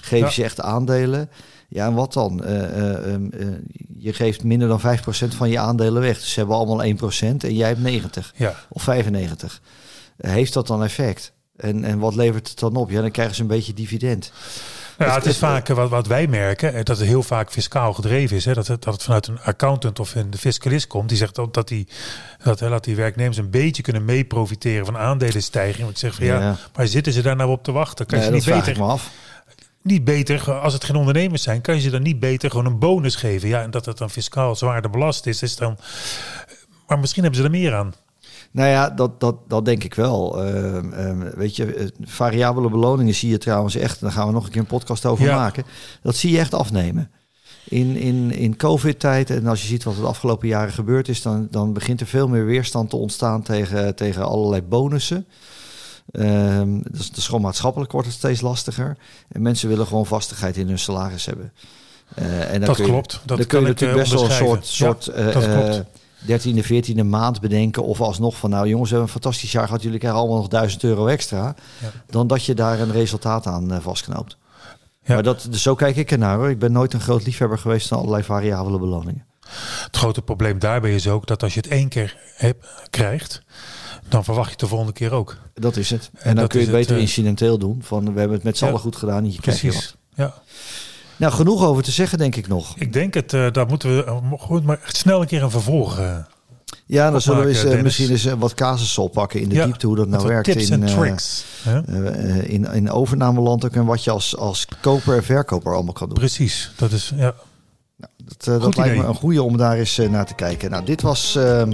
geef 0.00 0.20
Ja. 0.20 0.30
je 0.34 0.44
echt 0.44 0.60
aandelen. 0.60 1.30
Ja, 1.68 1.86
en 1.86 1.94
wat 1.94 2.12
dan? 2.12 2.44
Eh, 2.44 2.64
eh, 2.64 3.12
ehm, 3.14 3.26
eh, 3.30 3.46
je 3.98 4.12
geeft 4.12 4.44
minder 4.44 4.68
dan 4.68 4.80
5% 4.80 5.34
van 5.34 5.50
je 5.50 5.58
aandelen 5.58 6.02
weg. 6.02 6.18
Dus 6.18 6.32
ze 6.32 6.38
hebben 6.38 6.56
allemaal 6.56 6.84
1% 6.84 7.44
en 7.44 7.54
jij 7.54 7.68
hebt 7.68 7.80
90 7.80 8.32
Ja, 8.36 8.54
of 8.68 8.82
95. 8.82 9.60
Eh, 10.16 10.30
heeft 10.30 10.52
dat 10.52 10.66
dan 10.66 10.82
effect? 10.82 11.32
En, 11.60 11.84
en 11.84 11.98
wat 11.98 12.14
levert 12.14 12.48
het 12.48 12.58
dan 12.58 12.76
op? 12.76 12.90
Ja, 12.90 13.00
dan 13.00 13.10
krijgen 13.10 13.34
ze 13.34 13.40
een 13.42 13.46
beetje 13.48 13.74
dividend. 13.74 14.32
ja 14.98 15.04
Het- 15.04 15.14
het 15.14 15.26
is 15.26 15.38
vaak 15.38 15.68
eh, 15.68 15.76
wat, 15.76 15.88
wat 15.90 16.06
wij 16.06 16.26
merken, 16.26 16.74
eh, 16.74 16.84
dat 16.84 16.98
het 16.98 17.06
heel 17.06 17.22
vaak 17.22 17.50
fiscaal 17.50 17.92
gedreven 17.92 18.36
is. 18.36 18.44
Hè, 18.44 18.54
dat, 18.54 18.66
het, 18.66 18.82
dat 18.82 18.94
het 18.94 19.02
vanuit 19.02 19.26
een 19.26 19.40
accountant 19.40 20.00
of 20.00 20.14
een 20.14 20.30
de 20.30 20.38
fiscalist 20.38 20.86
komt. 20.86 21.08
Die 21.08 21.18
zegt 21.18 21.38
ook 21.38 21.54
dat 21.54 21.68
die, 21.68 21.86
dat, 22.42 22.60
hè, 22.60 22.68
dat 22.68 22.84
die 22.84 22.96
werknemers 22.96 23.36
een 23.36 23.50
beetje 23.50 23.82
kunnen 23.82 24.04
mee 24.04 24.24
profiteren 24.24 24.86
van 24.86 24.96
aandelenstijging. 24.96 25.78
Want 25.78 25.90
ik 25.90 25.96
zeg 25.98 26.14
van 26.14 26.24
ja, 26.26 26.40
Ja. 26.40 26.56
maar 26.76 26.86
zitten 26.86 27.12
ze 27.12 27.22
daar 27.22 27.36
nou 27.36 27.50
op 27.50 27.64
te 27.64 27.72
wachten? 27.72 28.06
Kan 28.06 28.18
je 28.18 28.24
Nee, 28.24 28.32
dat 28.32 28.40
niet 28.44 28.48
vraag 28.54 28.64
beter, 28.64 28.80
ik 28.82 28.86
me 28.86 28.92
af. 28.92 29.10
niet 29.82 30.04
beter, 30.04 30.52
als 30.52 30.72
het 30.72 30.84
geen 30.84 30.96
ondernemers 30.96 31.42
zijn, 31.42 31.60
kan 31.60 31.74
je 31.74 31.80
ze 31.80 31.90
dan 31.90 32.02
niet 32.02 32.20
beter 32.20 32.50
gewoon 32.50 32.66
een 32.66 32.78
bonus 32.78 33.14
geven? 33.16 33.48
Ja, 33.48 33.62
en 33.62 33.70
dat 33.70 33.86
het 33.86 33.98
dan 33.98 34.10
fiscaal 34.10 34.56
zwaarder 34.56 34.90
belast 34.90 35.26
is, 35.26 35.42
is 35.42 35.56
dan... 35.56 35.78
Maar 36.86 36.98
misschien 36.98 37.22
hebben 37.22 37.40
ze 37.40 37.46
er 37.46 37.52
meer 37.52 37.74
aan. 37.74 37.94
Nou 38.52 38.68
ja, 38.68 38.90
dat, 38.90 39.20
dat, 39.20 39.36
dat 39.48 39.64
denk 39.64 39.84
ik 39.84 39.94
wel. 39.94 40.44
Ehm, 40.44 40.92
ehm, 40.92 41.30
weet 41.36 41.56
je, 41.56 41.74
eh, 41.74 41.86
variabele 42.02 42.70
beloningen 42.70 43.14
zie 43.14 43.30
je 43.30 43.38
trouwens 43.38 43.74
echt, 43.74 44.00
daar 44.00 44.12
gaan 44.12 44.26
we 44.26 44.32
nog 44.32 44.44
een 44.44 44.50
keer 44.50 44.60
een 44.60 44.66
podcast 44.66 45.06
over 45.06 45.24
Ja. 45.24 45.36
maken. 45.36 45.64
Dat 46.02 46.16
zie 46.16 46.30
je 46.32 46.38
echt 46.38 46.54
afnemen. 46.54 47.10
In, 47.64 47.96
in, 47.96 48.32
in 48.32 48.56
COVID-tijd, 48.56 49.30
en 49.30 49.46
als 49.46 49.60
je 49.60 49.66
ziet 49.66 49.82
wat 49.84 49.94
er 49.94 50.00
de 50.00 50.06
afgelopen 50.06 50.48
jaren 50.48 50.72
gebeurd 50.72 51.08
is, 51.08 51.22
dan, 51.22 51.48
dan 51.50 51.72
begint 51.72 52.00
er 52.00 52.06
veel 52.06 52.28
meer 52.28 52.44
weerstand 52.44 52.90
te 52.90 52.96
ontstaan 52.96 53.42
tegen, 53.42 53.94
tegen 53.94 54.24
allerlei 54.24 54.62
bonussen. 54.62 55.26
Ehm 56.10 56.78
dus, 56.90 57.10
dus 57.10 57.24
gewoon 57.26 57.40
maatschappelijk 57.40 57.92
wordt 57.92 58.06
het 58.06 58.16
steeds 58.16 58.40
lastiger. 58.40 58.96
En 59.28 59.42
mensen 59.42 59.68
willen 59.68 59.86
gewoon 59.86 60.06
vastigheid 60.06 60.56
in 60.56 60.68
hun 60.68 60.78
salaris 60.78 61.26
hebben. 61.26 61.52
Eh, 62.14 62.52
en 62.52 62.58
dan 62.58 62.60
Dat 62.68 62.76
kun 62.76 62.84
je, 62.84 62.90
klopt. 62.90 63.20
Dat 63.24 63.36
dan 63.38 63.46
kun 63.46 63.60
je 63.60 63.66
natuurlijk 63.66 63.98
eh, 63.98 64.10
best 64.10 64.12
wel 64.12 64.24
een 64.24 64.46
soort, 64.46 64.66
soort 64.66 65.04
Ja, 65.04 65.30
dat 65.32 65.48
klopt. 65.48 65.82
13e, 66.26 66.64
14e 66.64 67.04
maand 67.04 67.40
bedenken. 67.40 67.84
Of 67.84 68.00
alsnog 68.00 68.36
van 68.36 68.50
nou 68.50 68.68
jongens, 68.68 68.90
we 68.90 68.96
hebben 68.96 69.14
een 69.14 69.20
fantastisch 69.20 69.52
jaar 69.52 69.66
gehad. 69.66 69.82
Jullie 69.82 69.98
krijgen 69.98 70.20
allemaal 70.20 70.38
nog 70.38 70.48
1000 70.48 70.82
euro 70.82 71.06
extra. 71.06 71.54
Ja. 71.80 71.90
Dan 72.06 72.26
dat 72.26 72.44
je 72.44 72.54
daar 72.54 72.80
een 72.80 72.92
resultaat 72.92 73.46
aan 73.46 73.72
eh, 73.72 73.80
vastknoopt. 73.80 74.36
Ja. 75.04 75.14
Maar 75.14 75.22
dat, 75.22 75.46
dus 75.50 75.62
zo 75.62 75.74
kijk 75.74 75.96
ik 75.96 76.10
ernaar 76.10 76.36
hoor. 76.36 76.50
Ik 76.50 76.58
ben 76.58 76.72
nooit 76.72 76.92
een 76.92 77.00
groot 77.00 77.24
liefhebber 77.24 77.58
geweest 77.58 77.88
van 77.88 77.98
allerlei 77.98 78.22
variabele 78.22 78.78
beloningen. 78.78 79.24
Het 79.84 79.96
grote 79.96 80.22
probleem 80.22 80.58
daarbij 80.58 80.94
is 80.94 81.08
ook 81.08 81.26
dat 81.26 81.42
als 81.42 81.54
je 81.54 81.60
het 81.60 81.68
één 81.70 81.88
keer 81.88 82.16
hebt, 82.34 82.66
krijgt, 82.90 83.42
dan 84.08 84.24
verwacht 84.24 84.46
je 84.46 84.50
het 84.52 84.60
de 84.60 84.66
volgende 84.66 84.92
keer 84.92 85.12
ook. 85.12 85.36
Dat 85.54 85.76
is 85.76 85.90
het. 85.90 86.10
En, 86.14 86.22
En 86.30 86.36
dan 86.36 86.46
kun 86.46 86.60
je 86.60 86.66
het 86.66 86.74
beter 86.74 86.94
eh, 86.96 87.02
incidenteel 87.02 87.58
doen. 87.58 87.82
Van 87.82 88.12
we 88.12 88.18
hebben 88.18 88.36
het 88.36 88.44
met 88.44 88.56
z'n 88.58 88.64
Ja. 88.64 88.70
allen 88.70 88.82
goed 88.82 88.96
gedaan. 88.96 89.36
Krijg 89.36 89.60
je 89.60 89.66
wat. 89.66 89.76
Precies. 89.76 89.96
Ja, 90.14 90.34
Nou, 91.20 91.32
genoeg 91.32 91.64
over 91.64 91.82
te 91.82 91.90
zeggen 91.90 92.18
denk 92.18 92.36
ik 92.36 92.48
nog. 92.48 92.74
ik 92.78 92.92
denk 92.92 93.14
het. 93.14 93.32
eh 93.34 93.46
daar 93.52 93.66
moeten 93.66 93.96
we 93.96 94.04
eh, 94.04 94.16
goed, 94.38 94.64
maar 94.64 94.80
snel 94.84 95.20
een 95.20 95.26
keer 95.26 95.42
een 95.42 95.50
vervolg. 95.50 95.98
eh, 95.98 96.16
Ja, 96.86 97.10
dan 97.10 97.20
zullen 97.20 97.44
we 97.44 97.48
eens, 97.48 97.82
misschien 97.82 98.10
eens 98.10 98.24
wat 98.38 98.54
casussen 98.54 99.02
oppakken 99.02 99.40
in 99.40 99.48
de 99.48 99.54
Ja, 99.54 99.64
diepte. 99.64 99.86
Hoe 99.86 99.96
dat 99.96 100.08
nou 100.08 100.26
werkt. 100.26 100.44
tips 100.44 100.70
in, 100.70 100.82
en 100.82 100.96
tricks. 100.96 101.44
in, 102.42 102.64
in 102.72 102.90
overnameland 102.90 103.64
ook 103.64 103.74
en 103.74 103.84
wat 103.84 104.04
je 104.04 104.10
als, 104.10 104.36
als 104.36 104.66
koper 104.80 105.16
en 105.16 105.24
verkoper 105.24 105.74
allemaal 105.74 105.92
kan 105.92 106.08
doen. 106.08 106.18
Precies. 106.18 106.72
Dat 106.76 106.92
is 106.92 107.12
ja. 107.16 107.34
Dat, 107.96 108.36
eh, 108.40 108.46
dat 108.46 108.62
Goed 108.62 108.76
lijkt 108.76 108.96
me 108.96 109.04
een 109.04 109.14
goede 109.14 109.42
om 109.42 109.56
daar 109.56 109.76
eens 109.76 109.96
naar 110.10 110.26
te 110.26 110.34
kijken. 110.34 110.70
Nou, 110.70 110.84
dit 110.84 111.02
was 111.02 111.36
ehm, 111.36 111.72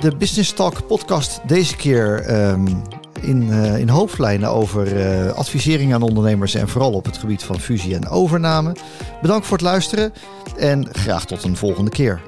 de 0.00 0.16
Business 0.16 0.52
Talk 0.52 0.86
podcast. 0.86 1.40
Deze 1.46 1.76
keer 1.76 2.20
ehm, 2.20 2.66
in, 3.22 3.52
eh, 3.52 3.78
in 3.78 3.88
hoofdlijnen 3.88 4.48
over 4.48 4.96
eh, 4.96 5.32
advisering 5.32 5.94
aan 5.94 6.02
ondernemers 6.02 6.54
en 6.54 6.68
vooral 6.68 6.92
op 6.92 7.04
het 7.04 7.18
gebied 7.18 7.42
van 7.42 7.60
fusie 7.60 7.94
en 7.94 8.08
overname. 8.08 8.72
Bedankt 9.22 9.46
voor 9.46 9.56
het 9.56 9.66
luisteren 9.66 10.12
en 10.56 10.88
graag 10.92 11.24
tot 11.24 11.44
een 11.44 11.56
volgende 11.56 11.90
keer. 11.90 12.20